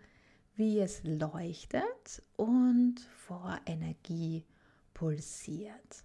[0.56, 4.46] wie es leuchtet und vor Energie
[4.94, 6.05] pulsiert.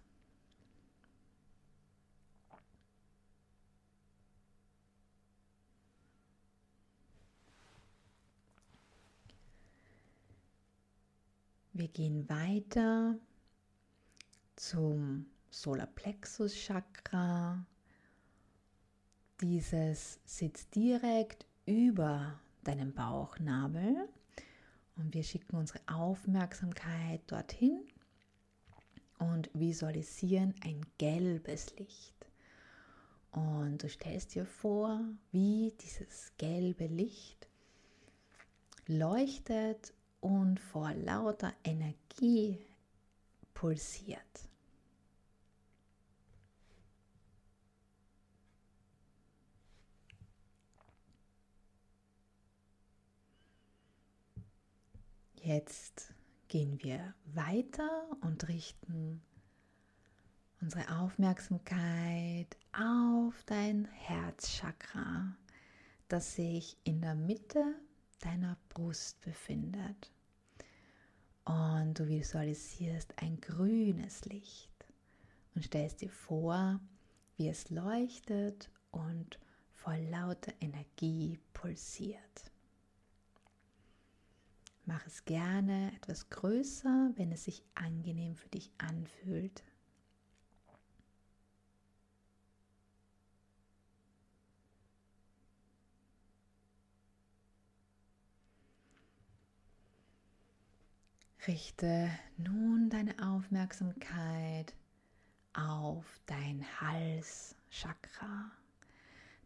[11.80, 13.18] Wir gehen weiter
[14.54, 17.64] zum Solarplexus Chakra.
[19.40, 24.10] Dieses sitzt direkt über deinem Bauchnabel
[24.96, 27.80] und wir schicken unsere Aufmerksamkeit dorthin
[29.18, 32.26] und visualisieren ein gelbes Licht.
[33.30, 35.00] Und du stellst dir vor,
[35.32, 37.48] wie dieses gelbe Licht
[38.86, 42.59] leuchtet und vor lauter Energie
[43.54, 44.50] pulsiert.
[55.42, 56.12] Jetzt
[56.48, 59.22] gehen wir weiter und richten
[60.61, 65.35] unsere Aufmerksamkeit auf dein Herzchakra,
[66.09, 67.74] das sich in der Mitte
[68.20, 70.11] deiner Brust befindet.
[71.44, 74.70] Und du visualisierst ein grünes Licht
[75.54, 76.80] und stellst dir vor,
[77.37, 79.38] wie es leuchtet und
[79.72, 82.50] vor lauter Energie pulsiert.
[84.85, 89.62] Mach es gerne etwas größer, wenn es sich angenehm für dich anfühlt.
[101.50, 104.72] Richte nun deine Aufmerksamkeit
[105.52, 108.52] auf dein Halschakra,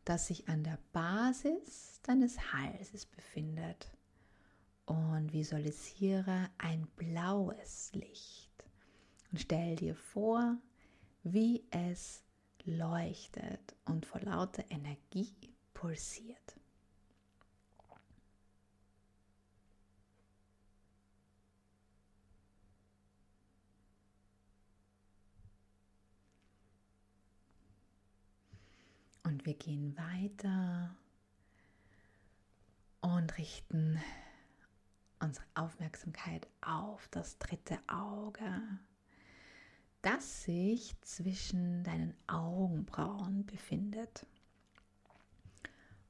[0.04, 3.90] das sich an der Basis deines Halses befindet.
[4.84, 8.52] Und visualisiere ein blaues Licht
[9.30, 10.58] und stell dir vor,
[11.22, 12.22] wie es
[12.66, 16.54] leuchtet und vor lauter Energie pulsiert.
[29.44, 30.96] Wir gehen weiter
[33.02, 34.00] und richten
[35.20, 38.62] unsere Aufmerksamkeit auf das dritte Auge,
[40.00, 44.26] das sich zwischen deinen Augenbrauen befindet.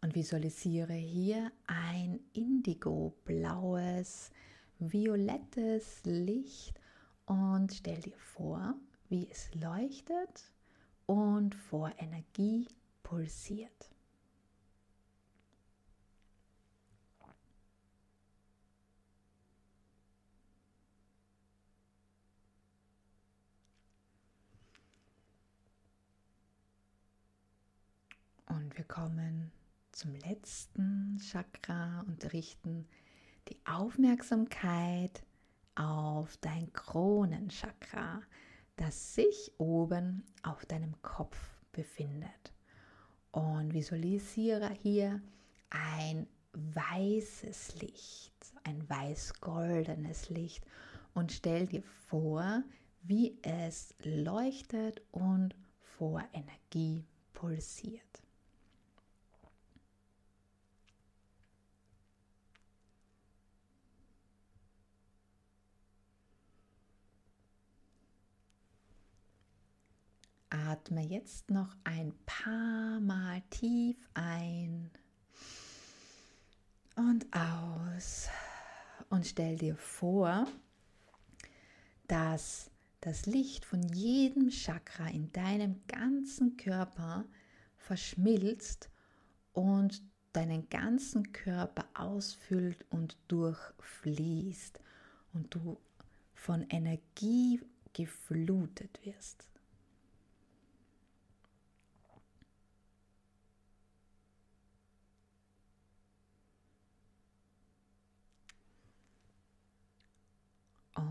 [0.00, 4.30] Und visualisiere hier ein indigo-blaues,
[4.78, 6.80] violettes Licht
[7.26, 8.74] und stell dir vor,
[9.08, 10.52] wie es leuchtet
[11.06, 12.68] und vor Energie
[13.04, 13.90] pulsiert.
[28.46, 29.52] Und wir kommen
[29.92, 32.88] zum letzten Chakra und richten
[33.48, 35.24] die Aufmerksamkeit
[35.74, 38.22] auf dein Kronenchakra,
[38.76, 41.36] das sich oben auf deinem Kopf
[41.72, 42.53] befindet
[43.34, 45.20] und visualisiere hier
[45.70, 50.64] ein weißes Licht, ein weiß-goldenes Licht
[51.14, 52.62] und stell dir vor,
[53.02, 58.23] wie es leuchtet und vor Energie pulsiert.
[70.84, 74.90] Atme jetzt noch ein paar Mal tief ein
[76.94, 78.28] und aus
[79.08, 80.46] und stell dir vor,
[82.06, 82.70] dass
[83.00, 87.24] das Licht von jedem Chakra in deinem ganzen Körper
[87.78, 88.90] verschmilzt
[89.54, 90.02] und
[90.34, 94.80] deinen ganzen Körper ausfüllt und durchfließt
[95.32, 95.78] und du
[96.34, 97.62] von Energie
[97.94, 99.48] geflutet wirst.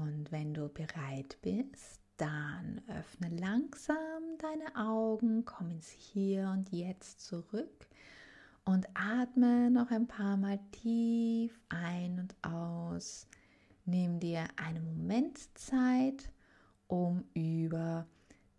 [0.02, 7.22] Und wenn du bereit bist, dann öffne langsam deine Augen, komm ins Hier und Jetzt
[7.22, 7.88] zurück
[8.66, 13.28] und atme noch ein paar Mal tief ein und aus.
[13.86, 16.32] Nimm dir einen Moment Zeit,
[16.88, 18.08] um über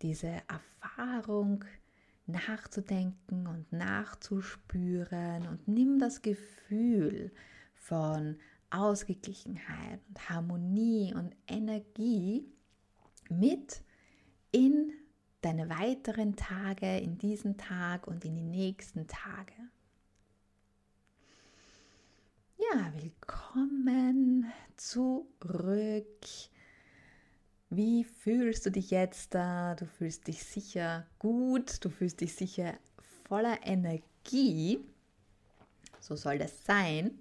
[0.01, 1.63] diese Erfahrung
[2.27, 7.31] nachzudenken und nachzuspüren und nimm das Gefühl
[7.73, 8.37] von
[8.69, 12.45] Ausgeglichenheit und Harmonie und Energie
[13.29, 13.81] mit
[14.51, 14.91] in
[15.41, 19.53] deine weiteren Tage, in diesen Tag und in die nächsten Tage.
[22.57, 26.25] Ja, willkommen zurück.
[27.69, 29.75] Wie fühlst du dich jetzt da?
[29.75, 32.73] Du fühlst dich sicher gut, du fühlst dich sicher
[33.27, 34.79] voller Energie.
[35.99, 37.19] So soll das sein.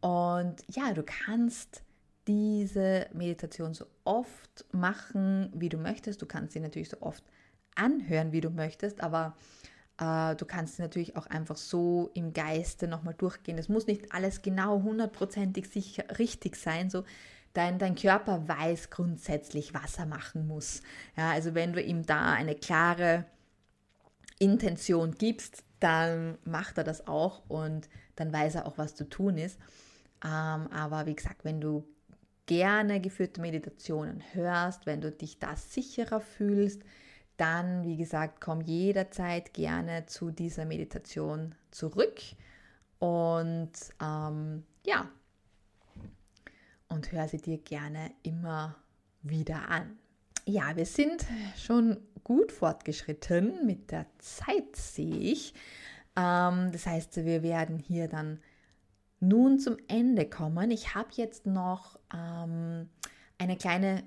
[0.00, 1.82] Und ja, du kannst
[2.26, 6.22] diese Meditation so oft machen, wie du möchtest.
[6.22, 7.24] Du kannst sie natürlich so oft
[7.74, 9.36] anhören, wie du möchtest, aber
[9.98, 13.58] äh, du kannst sie natürlich auch einfach so im Geiste nochmal durchgehen.
[13.58, 15.68] Es muss nicht alles genau hundertprozentig
[16.18, 16.90] richtig sein.
[16.90, 17.04] So
[17.52, 20.82] dein, dein Körper weiß grundsätzlich, was er machen muss.
[21.16, 23.24] Ja, also wenn du ihm da eine klare
[24.38, 29.38] Intention gibst, dann macht er das auch und dann weiß er auch, was zu tun
[29.38, 29.58] ist.
[30.24, 31.84] Ähm, aber wie gesagt, wenn du
[32.46, 36.82] gerne geführte Meditationen hörst, wenn du dich da sicherer fühlst,
[37.36, 42.20] dann, wie gesagt, komm jederzeit gerne zu dieser Meditation zurück
[42.98, 45.08] und ähm, ja,
[46.88, 48.76] und hör sie dir gerne immer
[49.22, 49.98] wieder an.
[50.46, 51.26] Ja, wir sind
[51.56, 55.52] schon gut fortgeschritten mit der Zeit, sehe ich.
[56.16, 58.40] Ähm, das heißt, wir werden hier dann
[59.20, 60.70] nun zum Ende kommen.
[60.70, 62.88] Ich habe jetzt noch ähm,
[63.38, 64.02] eine kleine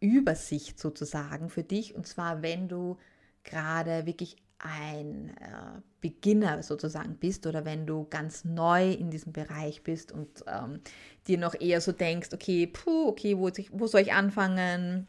[0.00, 1.94] Übersicht sozusagen für dich.
[1.94, 2.98] Und zwar, wenn du
[3.44, 9.82] gerade wirklich ein äh, Beginner sozusagen bist oder wenn du ganz neu in diesem Bereich
[9.82, 10.80] bist und ähm,
[11.26, 15.08] dir noch eher so denkst, okay, puh, okay, wo, wo soll ich anfangen?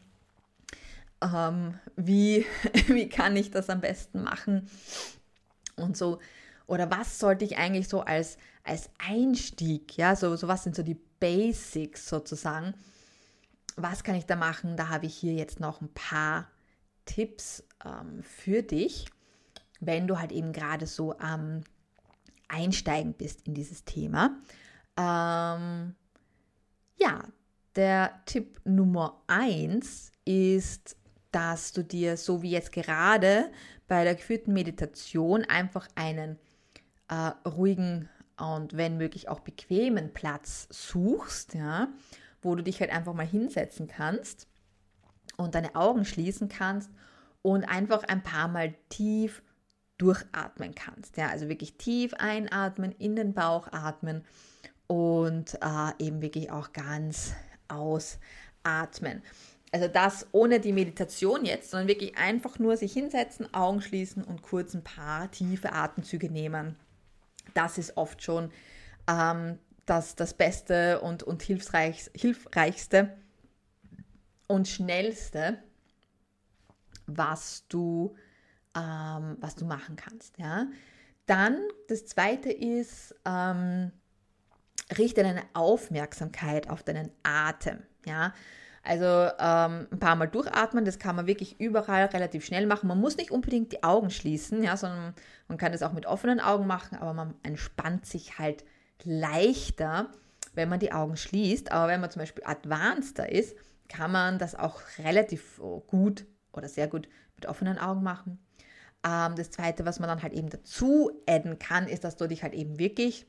[1.20, 2.44] Ähm, wie,
[2.88, 4.68] wie kann ich das am besten machen?
[5.76, 6.18] Und so,
[6.66, 10.82] oder was sollte ich eigentlich so als, als Einstieg, ja, so, so was sind so
[10.82, 12.74] die Basics sozusagen?
[13.76, 14.76] Was kann ich da machen?
[14.76, 16.48] Da habe ich hier jetzt noch ein paar
[17.04, 19.06] Tipps ähm, für dich
[19.86, 21.62] wenn du halt eben gerade so am
[22.48, 24.36] Einsteigen bist in dieses Thema.
[24.96, 25.94] Ähm,
[26.96, 27.24] ja,
[27.76, 30.96] der Tipp Nummer eins ist,
[31.32, 33.50] dass du dir, so wie jetzt gerade
[33.88, 36.38] bei der geführten Meditation, einfach einen
[37.08, 41.88] äh, ruhigen und wenn möglich auch bequemen Platz suchst, ja,
[42.42, 44.48] wo du dich halt einfach mal hinsetzen kannst
[45.36, 46.90] und deine Augen schließen kannst
[47.42, 49.42] und einfach ein paar Mal tief
[49.98, 51.16] durchatmen kannst.
[51.16, 54.24] Ja, also wirklich tief einatmen, in den Bauch atmen
[54.86, 57.34] und äh, eben wirklich auch ganz
[57.68, 59.22] ausatmen.
[59.72, 64.42] Also das ohne die Meditation jetzt, sondern wirklich einfach nur sich hinsetzen, Augen schließen und
[64.42, 66.76] kurz ein paar tiefe Atemzüge nehmen.
[67.54, 68.50] Das ist oft schon
[69.08, 73.16] ähm, das, das Beste und, und hilfreich, hilfreichste
[74.46, 75.58] und schnellste,
[77.06, 78.14] was du
[78.74, 80.38] ähm, was du machen kannst.
[80.38, 80.66] Ja?
[81.26, 83.92] Dann das zweite ist, ähm,
[84.98, 87.82] richte deine Aufmerksamkeit auf deinen Atem.
[88.04, 88.34] Ja?
[88.86, 92.86] Also ähm, ein paar Mal durchatmen, das kann man wirklich überall relativ schnell machen.
[92.86, 95.14] Man muss nicht unbedingt die Augen schließen, ja, sondern
[95.48, 98.62] man kann das auch mit offenen Augen machen, aber man entspannt sich halt
[99.02, 100.10] leichter,
[100.54, 101.72] wenn man die Augen schließt.
[101.72, 103.56] Aber wenn man zum Beispiel advanceder ist,
[103.88, 108.38] kann man das auch relativ gut oder sehr gut mit offenen Augen machen.
[109.02, 112.42] Ähm, das zweite, was man dann halt eben dazu adden kann, ist, dass du dich
[112.42, 113.26] halt eben wirklich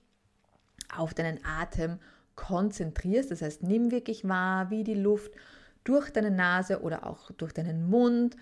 [0.94, 2.00] auf deinen Atem
[2.36, 3.32] konzentrierst.
[3.32, 5.32] Das heißt, nimm wirklich wahr, wie die Luft
[5.84, 8.36] durch deine Nase oder auch durch deinen Mund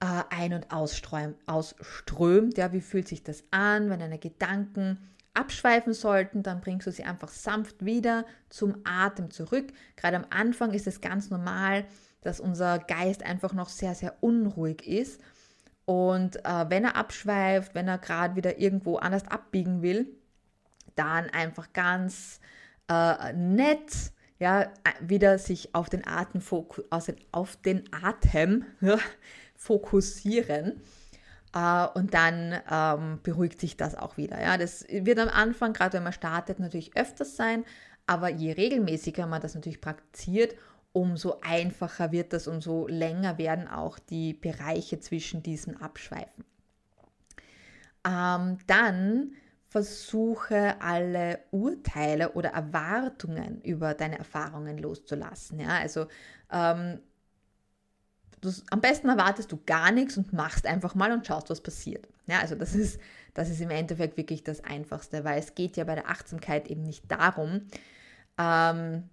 [0.00, 2.58] äh, ein- und ausströmt.
[2.58, 4.98] Ja, wie fühlt sich das an, wenn deine Gedanken
[5.34, 9.72] abschweifen sollten, dann bringst du sie einfach sanft wieder zum Atem zurück.
[9.96, 11.86] Gerade am Anfang ist es ganz normal,
[12.20, 15.20] dass unser Geist einfach noch sehr, sehr unruhig ist
[15.84, 20.06] und äh, wenn er abschweift, wenn er gerade wieder irgendwo anders abbiegen will,
[20.94, 22.40] dann einfach ganz
[22.92, 26.42] äh, nett ja, wieder sich auf den Atem,
[27.30, 28.64] auf den Atem
[29.56, 30.80] fokussieren.
[31.54, 34.40] Uh, und dann ähm, beruhigt sich das auch wieder.
[34.40, 37.66] Ja, das wird am Anfang, gerade wenn man startet, natürlich öfters sein,
[38.06, 40.54] aber je regelmäßiger man das natürlich praktiziert,
[40.92, 46.46] umso einfacher wird das, umso länger werden auch die Bereiche zwischen diesen Abschweifen.
[48.06, 49.32] Ähm, dann
[49.72, 55.60] versuche alle Urteile oder Erwartungen über deine Erfahrungen loszulassen.
[55.60, 55.78] Ja?
[55.78, 56.08] Also
[56.52, 57.00] ähm,
[58.70, 62.06] am besten erwartest du gar nichts und machst einfach mal und schaust, was passiert.
[62.26, 63.00] Ja, also das ist,
[63.32, 66.82] das ist im Endeffekt wirklich das Einfachste, weil es geht ja bei der Achtsamkeit eben
[66.82, 67.62] nicht darum,
[68.36, 69.08] ähm,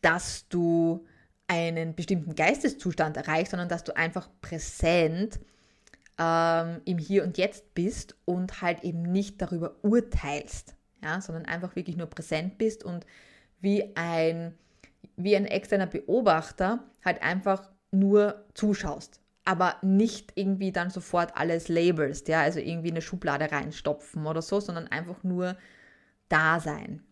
[0.00, 1.06] dass du
[1.46, 5.38] einen bestimmten Geisteszustand erreichst, sondern dass du einfach präsent
[6.18, 11.76] ähm, im Hier und Jetzt bist und halt eben nicht darüber urteilst, ja, sondern einfach
[11.76, 13.06] wirklich nur präsent bist und
[13.60, 14.54] wie ein,
[15.16, 22.28] wie ein externer Beobachter halt einfach nur zuschaust, aber nicht irgendwie dann sofort alles labelst,
[22.28, 25.56] ja, also irgendwie eine Schublade reinstopfen oder so, sondern einfach nur
[26.28, 27.02] da sein.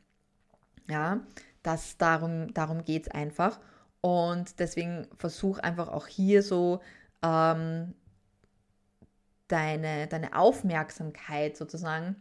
[0.88, 1.20] Ja,
[1.62, 3.60] das, darum darum geht es einfach.
[4.00, 6.80] Und deswegen versuch einfach auch hier so
[7.22, 7.94] ähm,
[9.52, 12.16] deine, deine Aufmerksamkeit sozusagen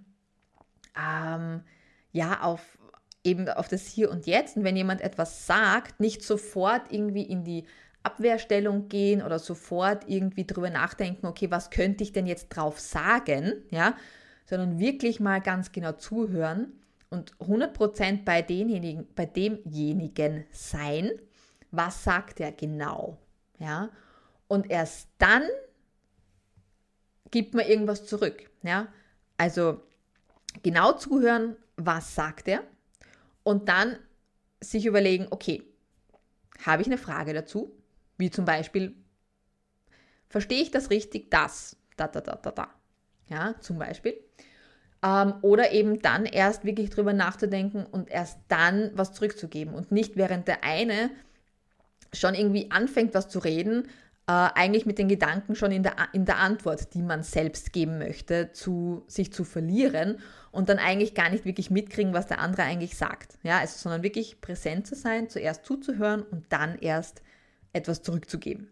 [0.97, 1.63] ähm,
[2.11, 2.77] ja auf
[3.23, 4.57] eben auf das Hier und Jetzt.
[4.57, 7.65] Und wenn jemand etwas sagt, nicht sofort irgendwie in die
[8.03, 13.53] Abwehrstellung gehen oder sofort irgendwie drüber nachdenken, okay, was könnte ich denn jetzt drauf sagen,
[13.71, 13.95] ja,
[14.45, 16.73] sondern wirklich mal ganz genau zuhören
[17.09, 21.11] und 100% bei, denjenigen, bei demjenigen sein,
[21.71, 23.17] was sagt er genau.
[23.59, 23.89] Ja?
[24.47, 25.43] Und erst dann
[27.31, 28.49] gibt man irgendwas zurück.
[28.63, 28.87] Ja?
[29.37, 29.81] Also
[30.63, 32.63] genau zuhören, was sagt er
[33.43, 33.97] und dann
[34.61, 35.63] sich überlegen, okay,
[36.65, 37.71] habe ich eine Frage dazu?
[38.17, 38.95] Wie zum Beispiel,
[40.27, 42.69] verstehe ich das richtig, das, da, da, da, da, da.
[43.29, 44.19] Ja, zum Beispiel.
[45.01, 50.17] Ähm, oder eben dann erst wirklich drüber nachzudenken und erst dann was zurückzugeben und nicht
[50.17, 51.11] während der eine
[52.11, 53.87] schon irgendwie anfängt, was zu reden,
[54.31, 58.51] eigentlich mit den Gedanken schon in der, in der Antwort, die man selbst geben möchte,
[58.51, 60.19] zu sich zu verlieren
[60.51, 63.39] und dann eigentlich gar nicht wirklich mitkriegen, was der andere eigentlich sagt.
[63.41, 67.23] Ja, also, sondern wirklich präsent zu sein, zuerst zuzuhören und dann erst
[67.73, 68.69] etwas zurückzugeben.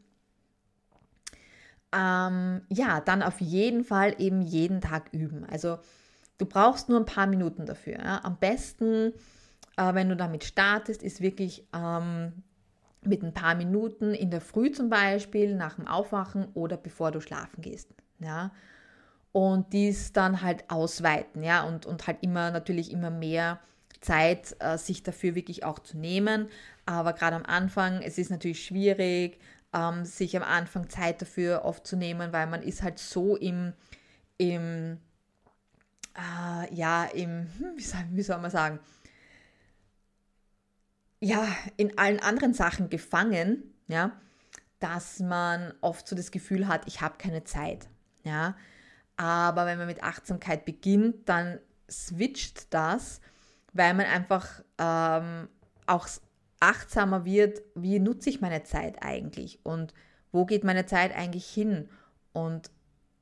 [1.91, 5.43] Ähm, ja, dann auf jeden Fall eben jeden Tag üben.
[5.45, 5.79] Also
[6.37, 7.97] du brauchst nur ein paar Minuten dafür.
[7.97, 8.23] Ja?
[8.23, 9.13] Am besten,
[9.77, 12.43] äh, wenn du damit startest, ist wirklich ähm,
[13.07, 17.21] mit ein paar Minuten in der Früh zum Beispiel, nach dem Aufwachen oder bevor du
[17.21, 17.93] schlafen gehst.
[18.19, 18.51] Ja?
[19.31, 23.59] Und dies dann halt ausweiten, ja, und, und halt immer natürlich immer mehr
[24.01, 26.47] Zeit, äh, sich dafür wirklich auch zu nehmen.
[26.85, 29.39] Aber gerade am Anfang, es ist natürlich schwierig,
[29.73, 33.73] ähm, sich am Anfang Zeit dafür oft zu nehmen, weil man ist halt so im,
[34.37, 34.99] im
[36.17, 38.79] äh, ja, im, hm, wie soll, wie soll man sagen,
[41.19, 41.47] ja,
[41.77, 44.19] in allen anderen Sachen gefangen, ja,
[44.79, 47.87] dass man oft so das Gefühl hat, ich habe keine Zeit,
[48.23, 48.55] ja.
[49.15, 51.59] Aber wenn man mit Achtsamkeit beginnt, dann
[51.89, 53.19] switcht das,
[53.73, 55.49] weil man einfach ähm,
[55.87, 56.07] auch
[56.59, 59.93] achtsamer wird, wie nutze ich meine Zeit eigentlich und
[60.31, 61.89] wo geht meine Zeit eigentlich hin.
[62.33, 62.69] Und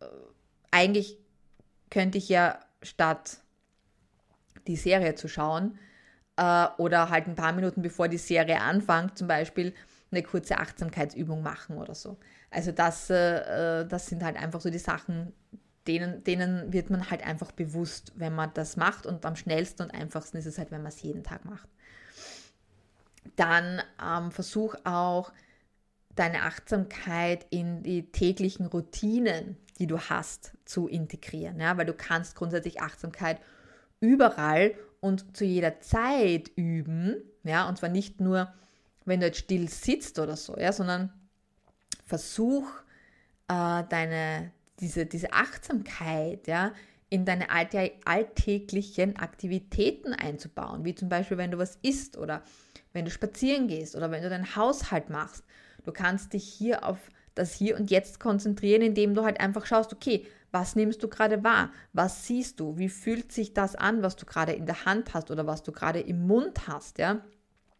[0.01, 0.05] äh,
[0.71, 1.17] eigentlich
[1.89, 3.39] könnte ich ja statt
[4.67, 5.77] die Serie zu schauen,
[6.37, 9.73] äh, oder halt ein paar Minuten bevor die Serie anfängt, zum Beispiel
[10.11, 12.17] eine kurze Achtsamkeitsübung machen oder so.
[12.51, 15.33] Also das, äh, äh, das sind halt einfach so die Sachen,
[15.87, 19.93] denen, denen wird man halt einfach bewusst, wenn man das macht und am schnellsten und
[19.93, 21.69] einfachsten ist es halt, wenn man es jeden Tag macht.
[23.35, 25.31] Dann ähm, versuch auch
[26.15, 32.35] deine Achtsamkeit in die täglichen Routinen, die du hast, zu integrieren, ja, weil du kannst
[32.35, 33.39] grundsätzlich Achtsamkeit
[33.99, 34.75] überall
[35.05, 38.51] und zu jeder Zeit üben, ja, und zwar nicht nur,
[39.05, 41.13] wenn du jetzt still sitzt oder so, ja, sondern
[42.05, 42.67] versuch
[43.47, 46.73] äh, deine, diese, diese Achtsamkeit, ja,
[47.09, 52.41] in deine alltäglichen Aktivitäten einzubauen, wie zum Beispiel, wenn du was isst oder
[52.91, 55.43] wenn du spazieren gehst oder wenn du deinen Haushalt machst.
[55.83, 56.97] Du kannst dich hier auf
[57.35, 60.25] das Hier und Jetzt konzentrieren, indem du halt einfach schaust, okay,
[60.55, 61.69] was nimmst du gerade wahr?
[61.91, 62.77] Was siehst du?
[62.77, 65.73] Wie fühlt sich das an, was du gerade in der Hand hast oder was du
[65.73, 66.97] gerade im Mund hast?
[66.97, 67.25] Ja?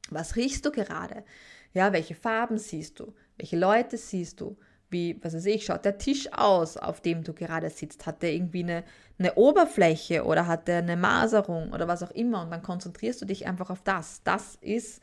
[0.09, 1.23] Was riechst du gerade?
[1.71, 3.15] Ja, welche Farben siehst du?
[3.37, 4.57] Welche Leute siehst du?
[4.89, 8.05] Wie, was weiß ich, schaut der Tisch aus, auf dem du gerade sitzt?
[8.05, 8.83] Hat der irgendwie eine,
[9.19, 12.41] eine Oberfläche oder hat der eine Maserung oder was auch immer?
[12.41, 14.21] Und dann konzentrierst du dich einfach auf das.
[14.25, 15.01] Das ist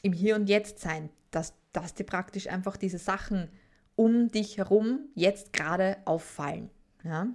[0.00, 3.50] im Hier und Jetzt sein, dass, dass dir praktisch einfach diese Sachen
[3.96, 6.70] um dich herum jetzt gerade auffallen.
[7.04, 7.28] Ja?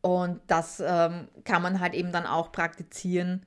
[0.00, 3.44] Und das ähm, kann man halt eben dann auch praktizieren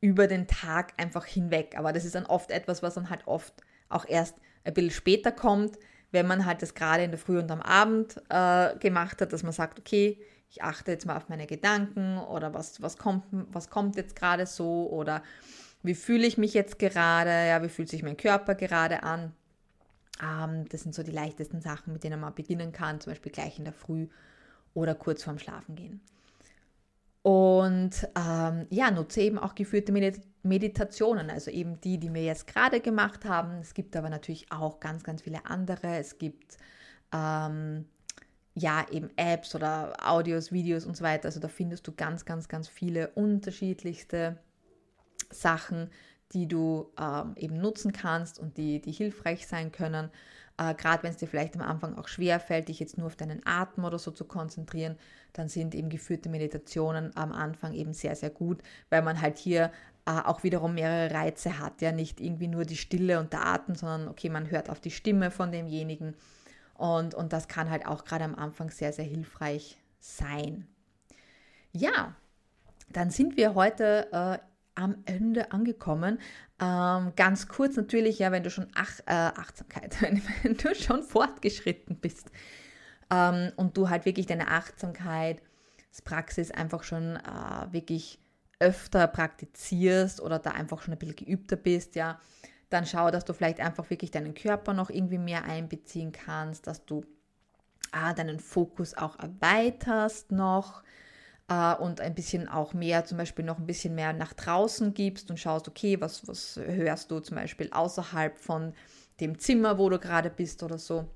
[0.00, 1.76] über den Tag einfach hinweg.
[1.78, 3.54] Aber das ist dann oft etwas, was dann halt oft
[3.88, 5.78] auch erst ein bisschen später kommt,
[6.10, 9.42] wenn man halt das gerade in der Früh und am Abend äh, gemacht hat, dass
[9.42, 10.18] man sagt, okay,
[10.50, 14.46] ich achte jetzt mal auf meine Gedanken oder was, was, kommt, was kommt jetzt gerade
[14.46, 15.22] so oder
[15.82, 19.32] wie fühle ich mich jetzt gerade, ja, wie fühlt sich mein Körper gerade an.
[20.22, 23.58] Ähm, das sind so die leichtesten Sachen, mit denen man beginnen kann, zum Beispiel gleich
[23.58, 24.08] in der Früh
[24.74, 26.00] oder kurz vorm Schlafengehen.
[27.22, 29.92] Und ähm, ja, nutze eben auch geführte
[30.42, 33.60] Meditationen, also eben die, die wir jetzt gerade gemacht haben.
[33.62, 35.96] Es gibt aber natürlich auch ganz, ganz viele andere.
[35.96, 36.58] Es gibt
[37.12, 37.86] ähm,
[38.54, 41.26] ja eben Apps oder Audios, Videos und so weiter.
[41.26, 44.38] Also da findest du ganz, ganz, ganz viele unterschiedlichste
[45.30, 45.88] Sachen,
[46.32, 50.10] die du ähm, eben nutzen kannst und die, die hilfreich sein können.
[50.56, 53.16] Äh, Gerade wenn es dir vielleicht am Anfang auch schwer fällt, dich jetzt nur auf
[53.16, 54.96] deinen Atem oder so zu konzentrieren,
[55.32, 59.72] dann sind eben geführte Meditationen am Anfang eben sehr, sehr gut, weil man halt hier
[60.06, 61.82] äh, auch wiederum mehrere Reize hat.
[61.82, 64.90] Ja, nicht irgendwie nur die Stille und der Atem, sondern okay, man hört auf die
[64.90, 66.14] Stimme von demjenigen.
[66.74, 70.66] Und, und das kann halt auch gerade am Anfang sehr, sehr hilfreich sein.
[71.72, 72.14] Ja,
[72.90, 74.38] dann sind wir heute äh,
[74.74, 76.18] am Ende angekommen.
[76.60, 80.00] Ähm, ganz kurz natürlich, ja, wenn du schon Ach, äh, Achtsamkeit,
[80.42, 82.30] wenn, du schon fortgeschritten bist
[83.10, 85.40] ähm, und du halt wirklich deine Achtsamkeit
[86.04, 88.18] Praxis einfach schon äh, wirklich
[88.58, 92.20] öfter praktizierst oder da einfach schon ein bisschen geübter bist, ja,
[92.70, 96.84] dann schau, dass du vielleicht einfach wirklich deinen Körper noch irgendwie mehr einbeziehen kannst, dass
[96.84, 97.04] du
[97.92, 100.82] ah, deinen Fokus auch erweiterst noch
[101.48, 105.30] äh, und ein bisschen auch mehr, zum Beispiel noch ein bisschen mehr nach draußen gibst
[105.30, 108.72] und schaust, okay, was, was hörst du zum Beispiel außerhalb von
[109.20, 111.08] dem Zimmer, wo du gerade bist oder so.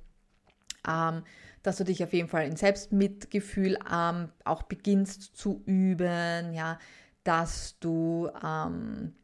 [0.87, 1.25] Ähm,
[1.63, 6.79] dass du dich auf jeden Fall in Selbstmitgefühl ähm, auch beginnst zu üben, ja,
[7.25, 9.15] dass du ähm,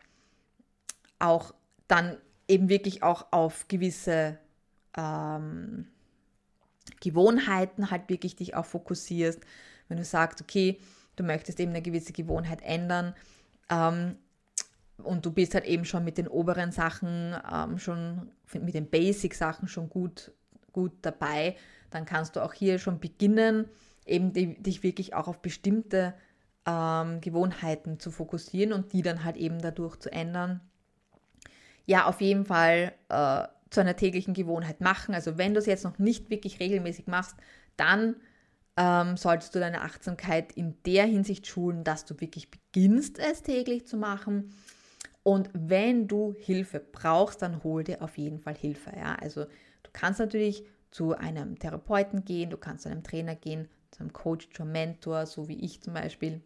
[1.18, 1.54] auch
[1.86, 4.38] dann eben wirklich auch auf gewisse
[4.96, 5.86] ähm,
[7.00, 9.40] Gewohnheiten halt wirklich dich auch fokussierst.
[9.88, 10.78] Wenn du sagst, okay,
[11.16, 13.14] du möchtest eben eine gewisse Gewohnheit ändern
[13.70, 14.16] ähm,
[14.98, 19.68] und du bist halt eben schon mit den oberen Sachen, ähm, schon mit den Basic-Sachen
[19.68, 20.32] schon gut,
[20.72, 21.56] gut dabei,
[21.90, 23.66] dann kannst du auch hier schon beginnen,
[24.06, 26.14] eben die, dich wirklich auch auf bestimmte
[26.66, 30.60] ähm, Gewohnheiten zu fokussieren und die dann halt eben dadurch zu ändern.
[31.86, 35.14] Ja, auf jeden Fall äh, zu einer täglichen Gewohnheit machen.
[35.14, 37.36] Also wenn du es jetzt noch nicht wirklich regelmäßig machst,
[37.76, 38.16] dann
[38.76, 43.86] ähm, solltest du deine Achtsamkeit in der Hinsicht schulen, dass du wirklich beginnst, es täglich
[43.86, 44.52] zu machen.
[45.22, 48.92] Und wenn du Hilfe brauchst, dann hol dir auf jeden Fall Hilfe.
[48.96, 49.14] Ja?
[49.14, 54.00] Also du kannst natürlich zu einem Therapeuten gehen, du kannst zu einem Trainer gehen, zu
[54.00, 56.42] einem Coach, zu einem Mentor, so wie ich zum Beispiel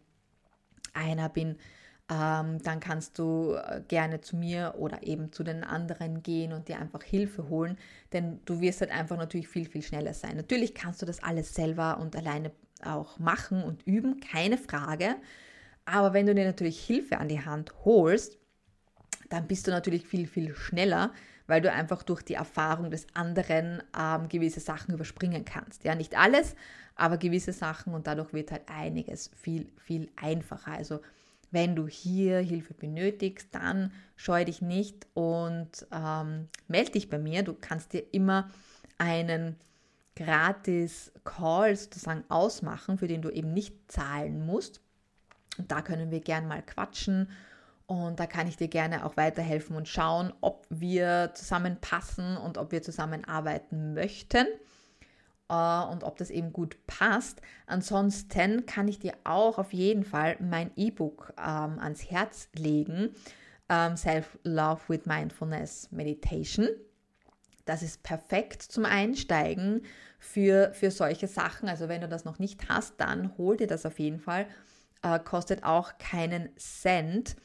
[0.93, 1.57] einer bin.
[2.11, 6.67] Ähm, dann kannst du äh, gerne zu mir oder eben zu den anderen gehen und
[6.67, 7.77] dir einfach Hilfe holen,
[8.13, 10.35] denn du wirst halt einfach natürlich viel, viel schneller sein.
[10.35, 12.51] Natürlich kannst du das alles selber und alleine
[12.83, 15.17] auch machen und üben, keine Frage.
[15.85, 18.39] Aber wenn du dir natürlich Hilfe an die Hand holst,
[19.29, 21.13] dann bist du natürlich viel, viel schneller,
[21.45, 25.83] weil du einfach durch die Erfahrung des anderen ähm, gewisse Sachen überspringen kannst.
[25.83, 26.55] Ja, nicht alles,
[26.95, 30.71] aber gewisse Sachen und dadurch wird halt einiges viel, viel einfacher.
[30.71, 31.01] Also
[31.51, 37.43] wenn du hier Hilfe benötigst, dann scheu dich nicht und ähm, melde dich bei mir.
[37.43, 38.49] Du kannst dir immer
[38.97, 39.55] einen
[40.15, 44.81] gratis Call sozusagen ausmachen, für den du eben nicht zahlen musst.
[45.57, 47.29] Und da können wir gern mal quatschen
[47.89, 52.71] und da kann ich dir gerne auch weiterhelfen und schauen, ob wir zusammenpassen und ob
[52.71, 54.45] wir zusammenarbeiten möchten
[55.49, 57.41] und ob das eben gut passt.
[57.65, 63.15] Ansonsten kann ich dir auch auf jeden Fall mein E-Book ähm, ans Herz legen.
[63.67, 66.67] Ähm, Self-Love with Mindfulness Meditation.
[67.65, 69.81] Das ist perfekt zum Einsteigen
[70.19, 71.69] für, für solche Sachen.
[71.69, 74.47] Also wenn du das noch nicht hast, dann hol dir das auf jeden Fall.
[75.01, 77.35] Äh, kostet auch keinen Cent.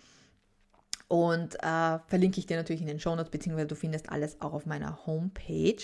[1.09, 4.53] Und äh, verlinke ich dir natürlich in den Show Notes, beziehungsweise du findest alles auch
[4.53, 5.83] auf meiner Homepage.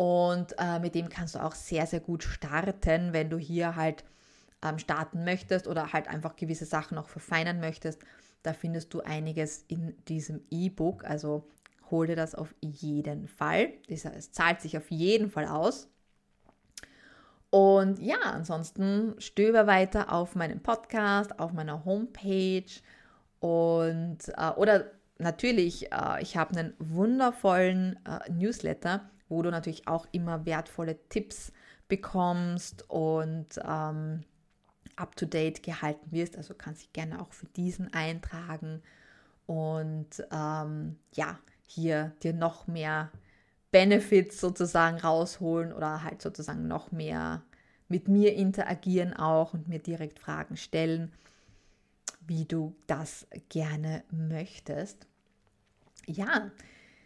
[0.00, 4.02] Und äh, mit dem kannst du auch sehr, sehr gut starten, wenn du hier halt
[4.62, 8.00] ähm, starten möchtest oder halt einfach gewisse Sachen noch verfeinern möchtest.
[8.42, 11.04] Da findest du einiges in diesem E-Book.
[11.04, 11.46] Also
[11.90, 13.74] hol dir das auf jeden Fall.
[13.88, 15.90] Es zahlt sich auf jeden Fall aus.
[17.50, 22.72] Und ja, ansonsten stöber weiter auf meinem Podcast, auf meiner Homepage
[23.38, 30.06] und äh, oder natürlich, äh, ich habe einen wundervollen äh, Newsletter, wo du natürlich auch
[30.12, 31.52] immer wertvolle Tipps
[31.88, 34.24] bekommst und ähm,
[34.96, 36.36] up-to-date gehalten wirst.
[36.36, 38.82] Also kannst dich gerne auch für diesen eintragen
[39.46, 43.10] und ähm, ja, hier dir noch mehr
[43.72, 47.42] Benefits sozusagen rausholen oder halt sozusagen noch mehr
[47.88, 51.12] mit mir interagieren auch und mir direkt Fragen stellen,
[52.26, 55.06] wie du das gerne möchtest.
[56.06, 56.50] Ja,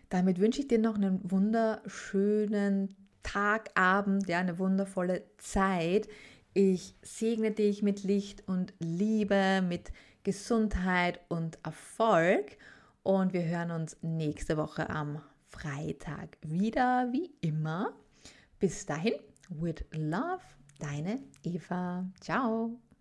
[0.08, 6.08] damit wünsche ich dir noch einen wunderschönen Tag, Abend, ja, eine wundervolle Zeit.
[6.52, 9.90] Ich segne dich mit Licht und Liebe, mit
[10.22, 12.56] Gesundheit und Erfolg.
[13.02, 17.92] Und wir hören uns nächste Woche am Freitag wieder, wie immer.
[18.58, 19.14] Bis dahin,
[19.48, 20.42] with love,
[20.78, 22.06] deine Eva.
[22.20, 22.84] Ciao.